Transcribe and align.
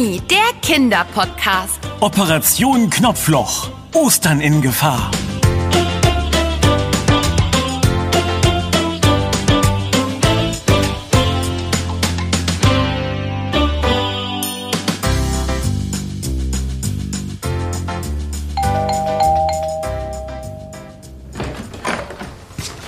Honey, 0.00 0.22
der 0.30 0.38
Kinderpodcast. 0.62 1.78
Operation 2.00 2.88
Knopfloch. 2.88 3.68
Ostern 3.92 4.40
in 4.40 4.62
Gefahr. 4.62 5.10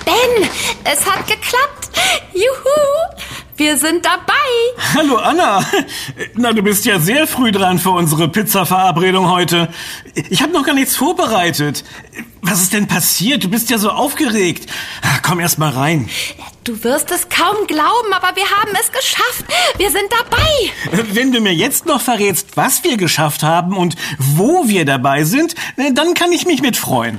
Ben, 0.03 0.49
es 0.83 1.05
hat 1.05 1.27
geklappt. 1.27 1.91
Juhu, 2.33 3.12
wir 3.63 3.77
sind 3.77 4.05
dabei. 4.05 4.33
Hallo 4.93 5.15
Anna. 5.15 5.65
Na, 6.33 6.51
du 6.51 6.61
bist 6.61 6.83
ja 6.83 6.99
sehr 6.99 7.27
früh 7.27 7.49
dran 7.53 7.79
für 7.79 7.91
unsere 7.91 8.27
Pizza-Verabredung 8.27 9.31
heute. 9.31 9.69
Ich 10.29 10.41
habe 10.41 10.51
noch 10.51 10.65
gar 10.65 10.75
nichts 10.75 10.97
vorbereitet. 10.97 11.85
Was 12.41 12.61
ist 12.61 12.73
denn 12.73 12.87
passiert? 12.87 13.45
Du 13.45 13.47
bist 13.49 13.69
ja 13.69 13.77
so 13.77 13.89
aufgeregt. 13.89 14.69
Ah, 15.01 15.19
Komm 15.21 15.39
erst 15.39 15.59
mal 15.59 15.69
rein. 15.69 16.09
Du 16.65 16.83
wirst 16.83 17.09
es 17.11 17.29
kaum 17.29 17.65
glauben, 17.67 18.11
aber 18.11 18.35
wir 18.35 18.43
haben 18.43 18.71
es 18.73 18.91
geschafft. 18.91 19.45
Wir 19.77 19.89
sind 19.91 20.09
dabei. 20.11 21.05
Wenn 21.13 21.31
du 21.31 21.39
mir 21.39 21.53
jetzt 21.53 21.85
noch 21.85 22.01
verrätst, 22.01 22.55
was 22.55 22.83
wir 22.83 22.97
geschafft 22.97 23.43
haben 23.43 23.77
und 23.77 23.95
wo 24.17 24.67
wir 24.67 24.83
dabei 24.83 25.23
sind, 25.23 25.55
dann 25.77 26.13
kann 26.15 26.33
ich 26.33 26.45
mich 26.45 26.61
mitfreuen. 26.61 27.17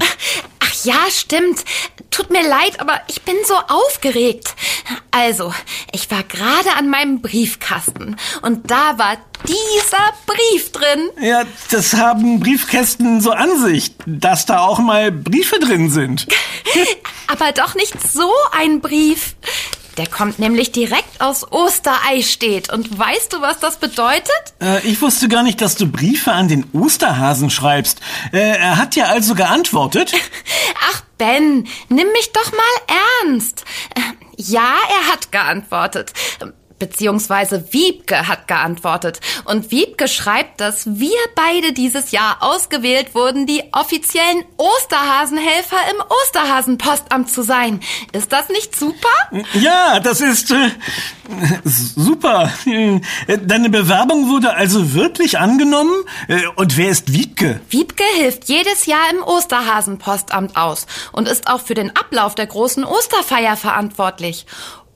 Ja, 0.85 1.07
stimmt. 1.11 1.65
Tut 2.11 2.31
mir 2.31 2.47
leid, 2.47 2.79
aber 2.79 3.01
ich 3.09 3.23
bin 3.23 3.35
so 3.47 3.55
aufgeregt. 3.55 4.55
Also, 5.11 5.53
ich 5.93 6.11
war 6.11 6.23
gerade 6.23 6.75
an 6.77 6.89
meinem 6.89 7.21
Briefkasten 7.23 8.17
und 8.43 8.71
da 8.71 8.99
war 8.99 9.17
dieser 9.49 10.13
Brief 10.27 10.73
drin. 10.73 11.11
Ja, 11.21 11.45
das 11.71 11.95
haben 11.95 12.41
Briefkästen 12.41 13.21
so 13.21 13.31
an 13.31 13.59
sich, 13.63 13.93
dass 14.07 14.47
da 14.47 14.61
auch 14.61 14.79
mal 14.79 15.11
Briefe 15.11 15.59
drin 15.59 15.91
sind. 15.91 16.27
Aber 17.27 17.53
doch 17.53 17.75
nicht 17.75 17.95
so 18.11 18.31
ein 18.53 18.81
Brief. 18.81 19.35
Der 19.97 20.07
kommt 20.09 20.39
nämlich 20.39 20.73
direkt 20.73 21.21
aus 21.21 21.51
Ostereistedt. 21.51 22.73
Und 22.73 22.99
weißt 22.99 23.33
du, 23.33 23.41
was 23.41 23.59
das 23.61 23.77
bedeutet? 23.77 24.33
Äh, 24.61 24.87
ich 24.87 25.01
wusste 25.01 25.29
gar 25.29 25.43
nicht, 25.43 25.61
dass 25.61 25.77
du 25.77 25.87
Briefe 25.87 26.33
an 26.33 26.49
den 26.49 26.67
Osterhasen 26.73 27.51
schreibst. 27.51 28.01
Äh, 28.33 28.39
er 28.39 28.77
hat 28.77 28.97
ja 28.97 29.07
also 29.07 29.35
geantwortet. 29.35 30.13
Ach, 30.93 31.03
Ben, 31.19 31.67
nimm 31.89 32.09
mich 32.13 32.33
doch 32.33 32.51
mal 32.53 32.97
ernst. 33.29 33.65
Äh, 33.95 34.01
Ja, 34.37 34.75
er 34.91 35.13
hat 35.13 35.31
geantwortet. 35.31 36.13
Beziehungsweise 36.85 37.73
Wiebke 37.73 38.29
hat 38.29 38.47
geantwortet. 38.47 39.21
Und 39.47 39.71
Wiebke 39.71 40.07
schreibt, 40.07 40.61
dass 40.61 40.87
wir 40.99 41.17
beide 41.35 41.73
dieses 41.73 42.11
Jahr 42.11 42.37
ausgewählt 42.41 43.15
wurden, 43.15 43.47
die 43.47 43.63
offiziellen 43.73 44.45
Osterhasenhelfer 44.59 45.79
im 45.93 46.03
Osterhasenpostamt 46.23 47.31
zu 47.31 47.43
sein. 47.43 47.81
Ist 48.13 48.33
das 48.33 48.51
nicht 48.51 48.77
super? 48.77 49.09
Ja, 49.55 49.99
das 50.01 50.21
ist 50.21 50.51
äh, 50.51 50.71
super. 51.65 52.53
Deine 53.47 53.71
Bewerbung 53.71 54.29
wurde 54.29 54.53
also 54.55 54.93
wirklich 54.93 55.39
angenommen? 55.39 55.95
Äh, 56.29 56.43
Und 56.57 56.77
wer 56.77 56.91
ist 56.91 57.13
Wiebke? 57.13 57.61
Wiebke 57.71 58.05
hilft 58.17 58.45
jedes 58.49 58.85
Jahr 58.85 59.11
im 59.11 59.23
Osterhasenpostamt 59.23 60.57
aus 60.57 60.87
und 61.13 61.29
ist 61.29 61.47
auch 61.49 61.61
für 61.63 61.75
den 61.75 61.97
Ablauf 61.97 62.35
der 62.35 62.47
großen 62.47 62.85
Osterfeier 62.85 63.57
verantwortlich. 63.57 64.47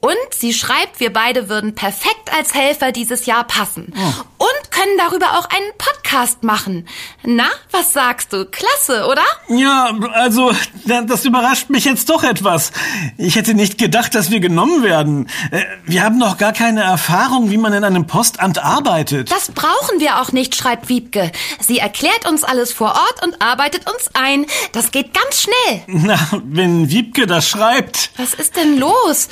Und 0.00 0.14
sie 0.32 0.52
schreibt, 0.54 1.00
wir 1.00 1.12
beide 1.12 1.48
würden 1.48 1.74
perfekt 1.74 2.32
als 2.36 2.54
Helfer 2.54 2.92
dieses 2.92 3.26
Jahr 3.26 3.42
passen. 3.44 3.92
Und 4.38 4.70
können 4.70 4.96
darüber 4.96 5.38
auch 5.38 5.48
einen 5.50 5.72
Podcast 5.76 6.44
machen. 6.44 6.86
Na, 7.24 7.46
was 7.72 7.92
sagst 7.94 8.32
du? 8.32 8.44
Klasse, 8.46 9.06
oder? 9.08 9.24
Ja, 9.48 9.90
also, 10.12 10.52
da- 10.86 11.00
das 11.02 11.24
überrascht 11.24 11.68
mich 11.70 11.84
jetzt 11.84 12.08
doch 12.10 12.22
etwas. 12.22 12.70
Ich 13.16 13.34
hätte 13.34 13.54
nicht 13.54 13.76
gedacht, 13.78 14.14
dass 14.14 14.30
wir 14.30 14.38
genommen 14.38 14.84
werden. 14.84 15.28
Äh, 15.50 15.64
Wir 15.84 16.04
haben 16.04 16.18
noch 16.18 16.36
gar 16.38 16.52
keine 16.52 16.82
Erfahrung, 16.84 17.50
wie 17.50 17.56
man 17.56 17.72
in 17.72 17.82
einem 17.82 18.06
Postamt 18.06 18.62
arbeitet. 18.62 19.32
Das 19.32 19.50
brauchen 19.50 19.98
wir 19.98 20.20
auch 20.20 20.30
nicht, 20.30 20.54
schreibt 20.54 20.88
Wiebke. 20.88 21.32
Sie 21.60 21.78
erklärt 21.78 22.28
uns 22.28 22.44
alles 22.44 22.72
vor 22.72 22.90
Ort 22.92 23.24
und 23.24 23.42
arbeitet 23.42 23.90
uns 23.90 24.10
ein. 24.14 24.46
Das 24.72 24.92
geht 24.92 25.12
ganz 25.12 25.42
schnell. 25.42 25.82
Na, 25.88 26.18
wenn 26.44 26.88
Wiebke 26.88 27.26
das 27.26 27.48
schreibt. 27.48 28.10
Was 28.16 28.34
ist 28.34 28.54
denn 28.56 28.78
los? 28.78 29.28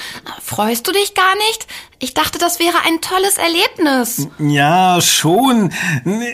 Freust 0.56 0.88
du 0.88 0.92
dich 0.92 1.12
gar 1.12 1.36
nicht? 1.36 1.66
Ich 1.98 2.12
dachte, 2.12 2.38
das 2.38 2.58
wäre 2.58 2.76
ein 2.84 3.00
tolles 3.00 3.38
Erlebnis. 3.38 4.28
Ja, 4.38 5.00
schon. 5.00 5.72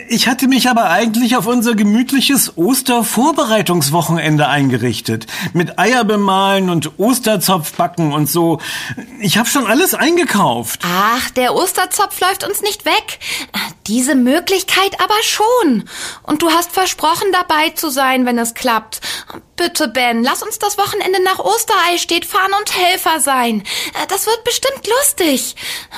Ich 0.09 0.27
hatte 0.27 0.49
mich 0.49 0.69
aber 0.69 0.89
eigentlich 0.89 1.37
auf 1.37 1.47
unser 1.47 1.73
gemütliches 1.73 2.57
Ostervorbereitungswochenende 2.57 4.49
eingerichtet. 4.49 5.25
Mit 5.53 5.79
Eier 5.79 6.03
bemalen 6.03 6.69
und 6.69 6.99
Osterzopf 6.99 7.73
backen 7.75 8.11
und 8.11 8.29
so. 8.29 8.59
Ich 9.21 9.37
habe 9.37 9.47
schon 9.47 9.65
alles 9.65 9.93
eingekauft. 9.93 10.81
Ach, 10.83 11.29
der 11.29 11.55
Osterzopf 11.55 12.19
läuft 12.19 12.43
uns 12.45 12.61
nicht 12.61 12.83
weg. 12.83 13.19
Diese 13.87 14.15
Möglichkeit 14.15 14.99
aber 14.99 15.21
schon. 15.23 15.85
Und 16.23 16.41
du 16.41 16.49
hast 16.51 16.73
versprochen, 16.73 17.27
dabei 17.31 17.69
zu 17.69 17.89
sein, 17.89 18.25
wenn 18.25 18.37
es 18.37 18.53
klappt. 18.53 18.99
Bitte, 19.55 19.87
Ben, 19.87 20.23
lass 20.23 20.43
uns 20.43 20.59
das 20.59 20.77
Wochenende 20.77 21.23
nach 21.23 21.39
Ostereistedt 21.39 22.25
fahren 22.25 22.51
und 22.59 22.75
Helfer 22.75 23.19
sein. 23.21 23.63
Das 24.09 24.25
wird 24.25 24.43
bestimmt 24.43 24.87
lustig. 24.87 25.52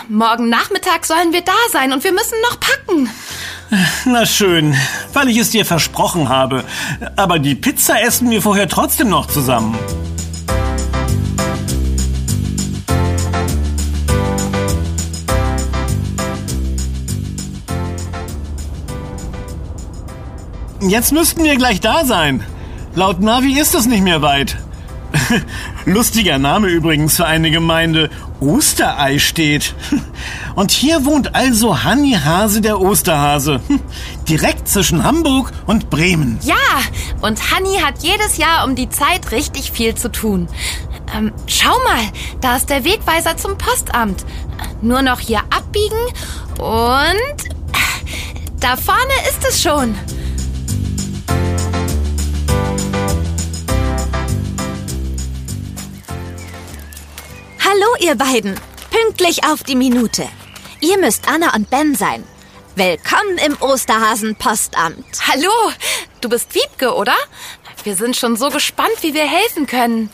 Morgen 0.09 0.49
Nachmittag 0.49 1.05
sollen 1.05 1.33
wir 1.33 1.41
da 1.41 1.53
sein 1.71 1.93
und 1.93 2.03
wir 2.03 2.11
müssen 2.11 2.35
noch 2.49 2.59
packen. 2.59 3.09
Na 4.05 4.25
schön, 4.25 4.75
weil 5.13 5.29
ich 5.29 5.37
es 5.37 5.49
dir 5.49 5.65
versprochen 5.65 6.29
habe. 6.29 6.63
Aber 7.15 7.39
die 7.39 7.55
Pizza 7.55 8.01
essen 8.01 8.29
wir 8.29 8.41
vorher 8.41 8.69
trotzdem 8.69 9.09
noch 9.09 9.27
zusammen. 9.27 9.77
Jetzt 20.81 21.11
müssten 21.11 21.43
wir 21.43 21.55
gleich 21.55 21.81
da 21.81 22.05
sein. 22.05 22.43
Laut 22.93 23.19
Navi 23.19 23.59
ist 23.59 23.73
es 23.73 23.87
nicht 23.87 24.03
mehr 24.03 24.21
weit. 24.21 24.57
Lustiger 25.85 26.39
Name 26.39 26.67
übrigens 26.67 27.15
für 27.15 27.25
eine 27.25 27.51
Gemeinde. 27.51 28.09
Osterei 28.39 29.19
steht. 29.19 29.75
Und 30.55 30.71
hier 30.71 31.05
wohnt 31.05 31.35
also 31.35 31.83
Hanni 31.83 32.13
Hase 32.13 32.61
der 32.61 32.81
Osterhase. 32.81 33.61
Direkt 34.27 34.67
zwischen 34.67 35.03
Hamburg 35.03 35.51
und 35.67 35.89
Bremen. 35.91 36.39
Ja, 36.43 36.55
und 37.21 37.51
Hanni 37.51 37.77
hat 37.77 38.01
jedes 38.01 38.37
Jahr 38.37 38.65
um 38.65 38.75
die 38.75 38.89
Zeit 38.89 39.31
richtig 39.31 39.71
viel 39.71 39.93
zu 39.93 40.11
tun. 40.11 40.47
Ähm, 41.15 41.31
schau 41.45 41.75
mal, 41.83 42.03
da 42.41 42.55
ist 42.55 42.69
der 42.69 42.83
Wegweiser 42.83 43.37
zum 43.37 43.57
Postamt. 43.57 44.25
Nur 44.81 45.01
noch 45.01 45.19
hier 45.19 45.41
abbiegen 45.55 45.97
und 46.57 47.55
da 48.59 48.77
vorne 48.77 49.13
ist 49.29 49.45
es 49.47 49.61
schon. 49.61 49.93
Hallo, 57.75 57.95
ihr 57.99 58.15
beiden. 58.15 58.55
Pünktlich 58.89 59.43
auf 59.43 59.63
die 59.63 59.75
Minute. 59.75 60.25
Ihr 60.79 60.97
müsst 60.97 61.27
Anna 61.27 61.53
und 61.55 61.69
Ben 61.69 61.93
sein. 61.93 62.23
Willkommen 62.75 63.37
im 63.45 63.57
Osterhasen-Postamt. 63.59 65.05
Hallo, 65.27 65.51
du 66.21 66.29
bist 66.29 66.55
Wiebke, 66.55 66.93
oder? 66.93 67.15
Wir 67.85 67.95
sind 67.95 68.15
schon 68.15 68.35
so 68.35 68.49
gespannt, 68.49 68.95
wie 69.01 69.13
wir 69.13 69.27
helfen 69.27 69.67
können. 69.67 70.09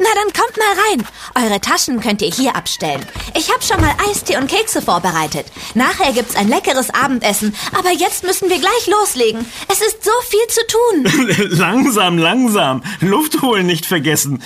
Na, 0.00 0.06
dann 0.12 0.32
kommt 0.32 0.56
mal 0.56 0.74
rein. 0.88 1.06
Eure 1.46 1.60
Taschen 1.60 2.00
könnt 2.00 2.20
ihr 2.20 2.32
hier 2.32 2.56
abstellen. 2.56 3.06
Ich 3.36 3.48
habe 3.48 3.62
schon 3.62 3.80
mal 3.80 3.94
Eistee 4.08 4.38
und 4.38 4.50
Kekse 4.50 4.82
vorbereitet. 4.82 5.46
Nachher 5.74 6.12
gibt's 6.12 6.34
ein 6.34 6.48
leckeres 6.48 6.90
Abendessen. 6.90 7.54
Aber 7.78 7.92
jetzt 7.92 8.24
müssen 8.24 8.50
wir 8.50 8.58
gleich 8.58 8.88
loslegen. 8.88 9.46
Es 9.68 9.80
ist 9.80 10.02
so 10.02 10.10
viel 10.28 10.46
zu 10.48 10.66
tun. 10.66 11.48
langsam, 11.56 12.18
langsam. 12.18 12.82
Luft 12.98 13.40
holen 13.40 13.66
nicht 13.66 13.86
vergessen. 13.86 14.42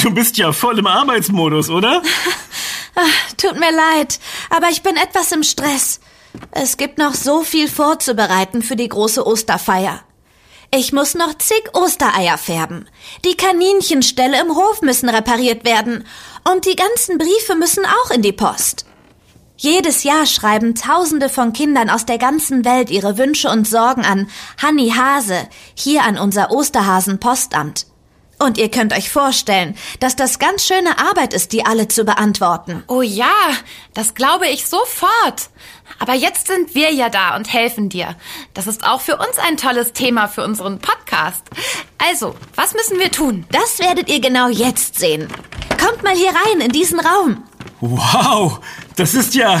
Du 0.00 0.12
bist 0.14 0.36
ja 0.36 0.52
voll 0.52 0.78
im 0.78 0.86
Arbeitsmodus, 0.86 1.68
oder? 1.68 2.00
Ach, 2.94 3.32
tut 3.38 3.58
mir 3.58 3.72
leid, 3.72 4.20
aber 4.50 4.68
ich 4.68 4.82
bin 4.82 4.96
etwas 4.96 5.32
im 5.32 5.42
Stress. 5.42 5.98
Es 6.52 6.76
gibt 6.76 6.98
noch 6.98 7.14
so 7.14 7.42
viel 7.42 7.66
vorzubereiten 7.66 8.62
für 8.62 8.76
die 8.76 8.88
große 8.88 9.26
Osterfeier. 9.26 10.04
Ich 10.72 10.92
muss 10.92 11.14
noch 11.16 11.36
zig 11.36 11.70
Ostereier 11.72 12.38
färben. 12.38 12.88
Die 13.24 13.36
Kaninchenställe 13.36 14.40
im 14.40 14.54
Hof 14.54 14.82
müssen 14.82 15.08
repariert 15.08 15.64
werden. 15.64 16.06
Und 16.48 16.64
die 16.64 16.76
ganzen 16.76 17.18
Briefe 17.18 17.56
müssen 17.56 17.84
auch 17.84 18.12
in 18.12 18.22
die 18.22 18.32
Post. 18.32 18.86
Jedes 19.56 20.04
Jahr 20.04 20.26
schreiben 20.26 20.76
Tausende 20.76 21.28
von 21.28 21.52
Kindern 21.52 21.90
aus 21.90 22.06
der 22.06 22.18
ganzen 22.18 22.64
Welt 22.64 22.88
ihre 22.88 23.18
Wünsche 23.18 23.50
und 23.50 23.66
Sorgen 23.66 24.04
an 24.04 24.30
Hanni 24.62 24.90
Hase, 24.90 25.48
hier 25.74 26.04
an 26.04 26.16
unser 26.16 26.52
Osterhasen-Postamt. 26.52 27.86
Und 28.42 28.56
ihr 28.56 28.70
könnt 28.70 28.94
euch 28.94 29.10
vorstellen, 29.10 29.76
dass 30.00 30.16
das 30.16 30.38
ganz 30.38 30.64
schöne 30.64 30.98
Arbeit 30.98 31.34
ist, 31.34 31.52
die 31.52 31.66
alle 31.66 31.88
zu 31.88 32.04
beantworten. 32.04 32.82
Oh 32.88 33.02
ja, 33.02 33.26
das 33.92 34.14
glaube 34.14 34.48
ich 34.48 34.66
sofort. 34.66 35.50
Aber 35.98 36.14
jetzt 36.14 36.46
sind 36.46 36.74
wir 36.74 36.90
ja 36.90 37.10
da 37.10 37.36
und 37.36 37.52
helfen 37.52 37.90
dir. 37.90 38.16
Das 38.54 38.66
ist 38.66 38.86
auch 38.86 39.02
für 39.02 39.16
uns 39.18 39.38
ein 39.46 39.58
tolles 39.58 39.92
Thema 39.92 40.26
für 40.26 40.42
unseren 40.42 40.78
Podcast. 40.78 41.42
Also, 41.98 42.34
was 42.54 42.72
müssen 42.72 42.98
wir 42.98 43.10
tun? 43.10 43.44
Das 43.52 43.78
werdet 43.78 44.08
ihr 44.08 44.22
genau 44.22 44.48
jetzt 44.48 44.98
sehen. 44.98 45.28
Kommt 45.78 46.02
mal 46.02 46.16
hier 46.16 46.30
rein 46.30 46.62
in 46.62 46.72
diesen 46.72 46.98
Raum. 46.98 47.44
Wow, 47.82 48.60
das 48.96 49.12
ist 49.12 49.34
ja 49.34 49.60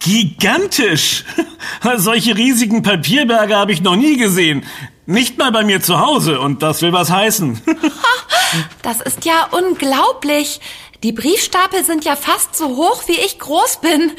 gigantisch. 0.00 1.24
Solche 1.96 2.36
riesigen 2.36 2.82
Papierberge 2.82 3.54
habe 3.54 3.70
ich 3.70 3.82
noch 3.82 3.94
nie 3.94 4.16
gesehen. 4.16 4.64
Nicht 5.06 5.38
mal 5.38 5.52
bei 5.52 5.62
mir 5.62 5.80
zu 5.80 6.00
Hause 6.00 6.40
und 6.40 6.62
das 6.62 6.82
will 6.82 6.92
was 6.92 7.10
heißen. 7.10 7.62
das 8.82 9.00
ist 9.00 9.24
ja 9.24 9.48
unglaublich. 9.52 10.60
Die 11.04 11.12
Briefstapel 11.12 11.84
sind 11.84 12.04
ja 12.04 12.16
fast 12.16 12.56
so 12.56 12.76
hoch, 12.76 13.04
wie 13.06 13.18
ich 13.18 13.38
groß 13.38 13.76
bin. 13.76 14.10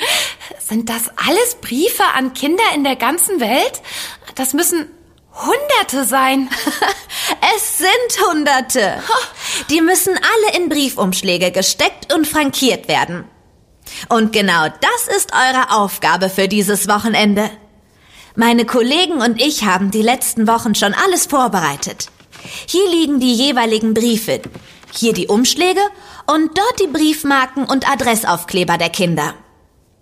Sind 0.60 0.90
das 0.90 1.10
alles 1.18 1.56
Briefe 1.60 2.04
an 2.16 2.34
Kinder 2.34 2.64
in 2.74 2.86
der 2.86 2.96
ganzen 2.96 3.42
Welt? 3.42 3.82
Das 4.36 4.54
müssen 4.54 4.90
Hunderte 5.34 6.06
sein. 6.06 6.50
es 7.56 7.80
sind 7.80 8.30
Hunderte. 8.30 9.04
Die 9.70 9.82
müssen 9.82 10.18
alle 10.18 10.58
in 10.58 10.70
Briefumschläge 10.70 11.52
gesteckt 11.52 12.14
und 12.14 12.28
frankiert 12.28 12.88
werden. 12.88 13.26
Und 14.08 14.32
genau 14.32 14.68
das 14.68 15.16
ist 15.16 15.34
eure 15.34 15.72
Aufgabe 15.72 16.30
für 16.30 16.48
dieses 16.48 16.88
Wochenende. 16.88 17.50
Meine 18.40 18.66
Kollegen 18.66 19.20
und 19.20 19.42
ich 19.42 19.64
haben 19.64 19.90
die 19.90 20.04
letzten 20.04 20.48
Wochen 20.48 20.76
schon 20.76 20.94
alles 20.94 21.26
vorbereitet. 21.26 22.10
Hier 22.68 22.88
liegen 22.88 23.20
die 23.20 23.34
jeweiligen 23.34 23.96
Briefe, 23.96 24.44
hier 24.94 25.14
die 25.14 25.26
Umschläge 25.26 25.82
und 26.28 26.56
dort 26.56 26.80
die 26.80 26.86
Briefmarken 26.86 27.66
und 27.66 27.90
Adressaufkleber 27.90 28.78
der 28.78 28.92
Kinder. 28.92 29.34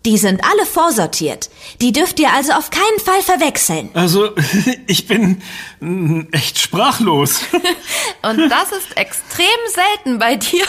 Die 0.06 0.18
sind 0.18 0.44
alle 0.44 0.66
vorsortiert. 0.66 1.50
Die 1.80 1.94
dürft 1.94 2.20
ihr 2.20 2.34
also 2.34 2.52
auf 2.52 2.72
keinen 2.72 3.00
Fall 3.06 3.22
verwechseln. 3.22 3.90
Also, 3.94 4.32
ich 4.88 5.08
bin 5.08 5.42
mm, 5.80 6.24
echt 6.34 6.60
sprachlos. 6.60 7.40
und 8.22 8.50
das 8.50 8.74
ist 8.74 8.98
extrem 8.98 9.48
selten 9.74 10.20
bei 10.20 10.36
dir. 10.36 10.66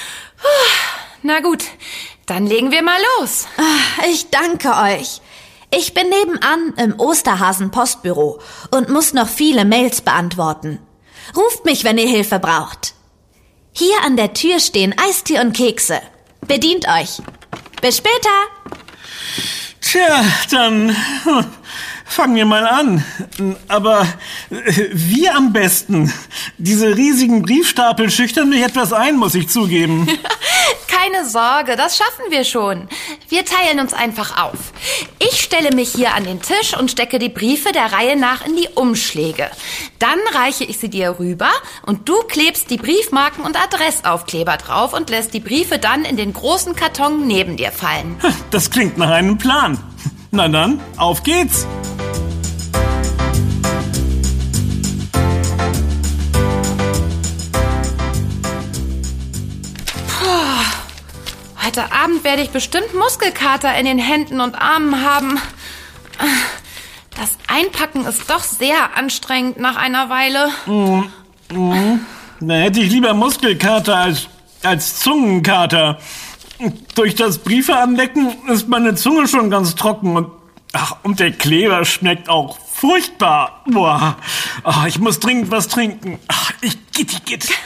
Na 1.22 1.40
gut, 1.40 1.64
dann 2.24 2.46
legen 2.46 2.72
wir 2.72 2.82
mal 2.82 3.00
los. 3.18 3.46
Ah, 3.58 4.06
ich 4.10 4.30
danke 4.30 4.70
euch. 4.70 5.20
Ich 5.70 5.92
bin 5.92 6.08
nebenan 6.08 6.72
im 6.76 6.98
Osterhasen-Postbüro 6.98 8.40
und 8.70 8.88
muss 8.88 9.12
noch 9.12 9.28
viele 9.28 9.64
Mails 9.64 10.00
beantworten. 10.00 10.78
Ruft 11.36 11.64
mich, 11.66 11.84
wenn 11.84 11.98
ihr 11.98 12.08
Hilfe 12.08 12.38
braucht. 12.38 12.94
Hier 13.72 13.94
an 14.04 14.16
der 14.16 14.32
Tür 14.32 14.60
stehen 14.60 14.94
Eistee 14.98 15.40
und 15.40 15.54
Kekse. 15.54 16.00
Bedient 16.46 16.86
euch. 16.88 17.20
Bis 17.82 17.98
später. 17.98 18.28
Tja, 19.80 20.24
dann 20.50 20.96
fangen 22.08 22.34
wir 22.36 22.46
mal 22.46 22.66
an. 22.66 23.04
Aber 23.68 24.06
äh, 24.50 24.88
wie 24.92 25.28
am 25.28 25.52
besten? 25.52 26.12
Diese 26.56 26.96
riesigen 26.96 27.42
Briefstapel 27.42 28.10
schüchtern 28.10 28.48
mich 28.48 28.62
etwas 28.62 28.92
ein, 28.92 29.16
muss 29.16 29.34
ich 29.34 29.48
zugeben. 29.48 30.08
Keine 30.88 31.28
Sorge, 31.28 31.76
das 31.76 31.96
schaffen 31.96 32.24
wir 32.30 32.44
schon. 32.44 32.88
Wir 33.28 33.44
teilen 33.44 33.80
uns 33.80 33.92
einfach 33.92 34.42
auf. 34.42 34.72
Ich 35.18 35.40
stelle 35.40 35.74
mich 35.74 35.90
hier 35.90 36.14
an 36.14 36.24
den 36.24 36.42
Tisch 36.42 36.76
und 36.76 36.90
stecke 36.90 37.18
die 37.18 37.28
Briefe 37.28 37.72
der 37.72 37.92
Reihe 37.92 38.16
nach 38.16 38.44
in 38.44 38.56
die 38.56 38.68
Umschläge. 38.74 39.50
Dann 39.98 40.18
reiche 40.32 40.64
ich 40.64 40.78
sie 40.78 40.90
dir 40.90 41.18
rüber 41.18 41.50
und 41.86 42.08
du 42.08 42.14
klebst 42.22 42.70
die 42.70 42.78
Briefmarken 42.78 43.44
und 43.44 43.56
Adressaufkleber 43.56 44.56
drauf 44.56 44.92
und 44.92 45.10
lässt 45.10 45.34
die 45.34 45.40
Briefe 45.40 45.78
dann 45.78 46.04
in 46.04 46.16
den 46.16 46.32
großen 46.32 46.74
Karton 46.74 47.26
neben 47.26 47.56
dir 47.56 47.70
fallen. 47.70 48.16
Das 48.50 48.70
klingt 48.70 48.98
nach 48.98 49.10
einem 49.10 49.38
Plan. 49.38 49.78
Na 50.30 50.48
dann, 50.48 50.80
auf 50.96 51.22
geht's! 51.22 51.66
Werde 62.28 62.42
ich 62.42 62.50
bestimmt 62.50 62.92
Muskelkater 62.92 63.74
in 63.78 63.86
den 63.86 63.98
Händen 63.98 64.42
und 64.42 64.54
Armen 64.54 65.02
haben. 65.02 65.40
Das 67.16 67.38
Einpacken 67.46 68.04
ist 68.04 68.28
doch 68.28 68.42
sehr 68.42 68.98
anstrengend 68.98 69.58
nach 69.58 69.76
einer 69.76 70.10
Weile. 70.10 70.50
Mm, 70.66 71.04
mm. 71.58 72.00
Da 72.40 72.54
hätte 72.54 72.80
ich 72.80 72.92
lieber 72.92 73.14
Muskelkater 73.14 73.96
als, 73.96 74.28
als 74.62 75.00
Zungenkater. 75.00 76.00
Durch 76.94 77.14
das 77.14 77.38
Briefe 77.38 77.78
anlecken 77.78 78.36
ist 78.48 78.68
meine 78.68 78.94
Zunge 78.94 79.26
schon 79.26 79.48
ganz 79.48 79.74
trocken 79.74 80.14
und, 80.14 80.28
ach, 80.74 80.96
und 81.04 81.20
der 81.20 81.32
Kleber 81.32 81.86
schmeckt 81.86 82.28
auch 82.28 82.58
furchtbar. 82.58 83.62
Boah, 83.64 84.18
ach, 84.64 84.86
ich 84.86 84.98
muss 84.98 85.18
dringend 85.18 85.50
was 85.50 85.68
trinken. 85.68 86.18
Ach, 86.28 86.52
ich 86.60 86.76
gitti 86.92 87.20
git. 87.24 87.48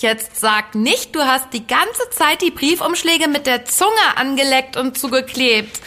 Jetzt 0.00 0.40
sag 0.40 0.74
nicht, 0.74 1.14
du 1.14 1.20
hast 1.20 1.52
die 1.52 1.66
ganze 1.66 2.08
Zeit 2.10 2.40
die 2.40 2.50
Briefumschläge 2.50 3.28
mit 3.28 3.46
der 3.46 3.66
Zunge 3.66 3.90
angeleckt 4.16 4.78
und 4.78 4.96
zugeklebt. 4.96 5.78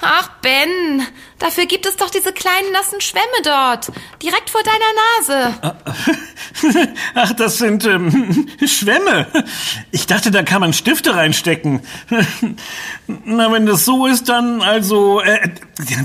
Ach, 0.00 0.28
Ben, 0.42 1.06
dafür 1.38 1.66
gibt 1.66 1.86
es 1.86 1.96
doch 1.96 2.10
diese 2.10 2.32
kleinen 2.32 2.70
nassen 2.72 3.00
Schwämme 3.00 3.24
dort, 3.42 3.90
direkt 4.22 4.50
vor 4.50 4.60
deiner 4.62 5.48
Nase. 5.48 6.94
Ach, 7.14 7.32
das 7.32 7.58
sind 7.58 7.84
ähm, 7.86 8.48
Schwämme. 8.66 9.26
Ich 9.92 10.06
dachte, 10.06 10.30
da 10.30 10.42
kann 10.42 10.60
man 10.60 10.72
Stifte 10.72 11.14
reinstecken. 11.14 11.80
Na, 13.06 13.50
wenn 13.50 13.66
das 13.66 13.84
so 13.84 14.06
ist, 14.06 14.28
dann 14.28 14.60
also... 14.60 15.20
Äh, 15.20 15.50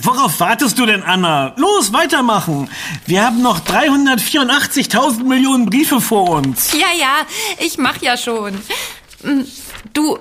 worauf 0.01 0.39
wartest 0.39 0.79
du 0.79 0.85
denn, 0.85 1.03
Anna? 1.03 1.53
Los, 1.57 1.91
weitermachen. 1.91 2.69
Wir 3.05 3.25
haben 3.25 3.41
noch 3.41 3.59
384.000 3.59 5.23
Millionen 5.23 5.65
Briefe 5.65 5.99
vor 5.99 6.29
uns. 6.29 6.71
Ja, 6.73 6.97
ja, 6.97 7.25
ich 7.59 7.77
mach 7.77 8.01
ja 8.01 8.15
schon. 8.15 8.61
Hm, 9.23 9.45
du, 9.93 10.17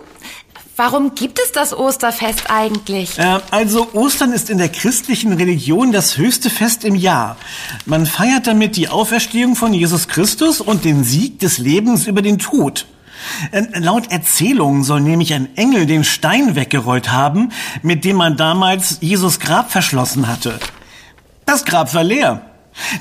Warum 0.83 1.15
gibt 1.15 1.39
es 1.39 1.53
das 1.53 1.77
Osterfest 1.77 2.45
eigentlich? 2.49 3.19
Äh, 3.19 3.41
also 3.51 3.89
Ostern 3.93 4.33
ist 4.33 4.49
in 4.49 4.57
der 4.57 4.71
christlichen 4.71 5.35
Religion 5.35 5.93
das 5.93 6.17
höchste 6.17 6.49
Fest 6.49 6.87
im 6.87 6.95
Jahr. 6.95 7.37
Man 7.85 8.07
feiert 8.07 8.47
damit 8.47 8.77
die 8.77 8.89
Auferstehung 8.89 9.57
von 9.57 9.75
Jesus 9.75 10.09
Christus 10.09 10.63
und 10.63 10.87
den 10.87 11.05
Sieg 11.05 11.39
des 11.39 11.59
Lebens 11.59 12.07
über 12.07 12.23
den 12.23 12.39
Tod. 12.39 12.87
Äh, 13.53 13.79
laut 13.79 14.11
Erzählungen 14.11 14.83
soll 14.83 15.03
nämlich 15.03 15.35
ein 15.35 15.55
Engel 15.55 15.85
den 15.85 16.03
Stein 16.03 16.55
weggerollt 16.57 17.13
haben, 17.13 17.53
mit 17.83 18.07
dem 18.07 18.17
man 18.17 18.39
damals 18.39 18.97
Jesus 19.03 19.39
Grab 19.39 19.71
verschlossen 19.71 20.29
hatte. 20.29 20.59
Das 21.45 21.67
Grab 21.67 21.93
war 21.93 22.05
leer. 22.05 22.50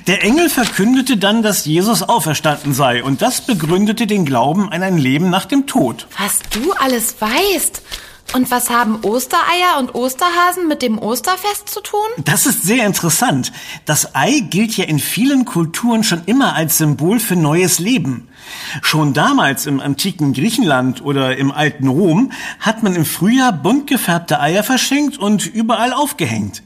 Der 0.07 0.23
Engel 0.23 0.49
verkündete 0.49 1.17
dann, 1.17 1.43
dass 1.43 1.65
Jesus 1.65 2.03
auferstanden 2.03 2.73
sei, 2.73 3.03
und 3.03 3.21
das 3.21 3.41
begründete 3.41 4.07
den 4.07 4.25
Glauben 4.25 4.71
an 4.71 4.83
ein 4.83 4.97
Leben 4.97 5.29
nach 5.29 5.45
dem 5.45 5.67
Tod. 5.67 6.07
Was 6.17 6.39
du 6.51 6.71
alles 6.73 7.15
weißt. 7.19 7.81
Und 8.35 8.51
was 8.51 8.69
haben 8.69 8.99
Ostereier 9.01 9.79
und 9.79 9.95
Osterhasen 9.95 10.67
mit 10.67 10.83
dem 10.83 10.99
Osterfest 10.99 11.67
zu 11.67 11.81
tun? 11.81 11.99
Das 12.23 12.45
ist 12.45 12.61
sehr 12.61 12.85
interessant. 12.85 13.51
Das 13.85 14.13
Ei 14.13 14.41
gilt 14.41 14.77
ja 14.77 14.85
in 14.85 14.99
vielen 14.99 15.45
Kulturen 15.45 16.03
schon 16.03 16.21
immer 16.25 16.53
als 16.55 16.77
Symbol 16.77 17.19
für 17.19 17.35
neues 17.35 17.79
Leben. 17.79 18.27
Schon 18.83 19.13
damals 19.13 19.65
im 19.65 19.79
antiken 19.79 20.33
Griechenland 20.33 21.01
oder 21.03 21.37
im 21.37 21.51
alten 21.51 21.87
Rom 21.87 22.31
hat 22.59 22.83
man 22.83 22.95
im 22.95 23.05
Frühjahr 23.05 23.51
bunt 23.51 23.87
gefärbte 23.87 24.39
Eier 24.39 24.63
verschenkt 24.63 25.17
und 25.17 25.47
überall 25.47 25.91
aufgehängt. 25.91 26.61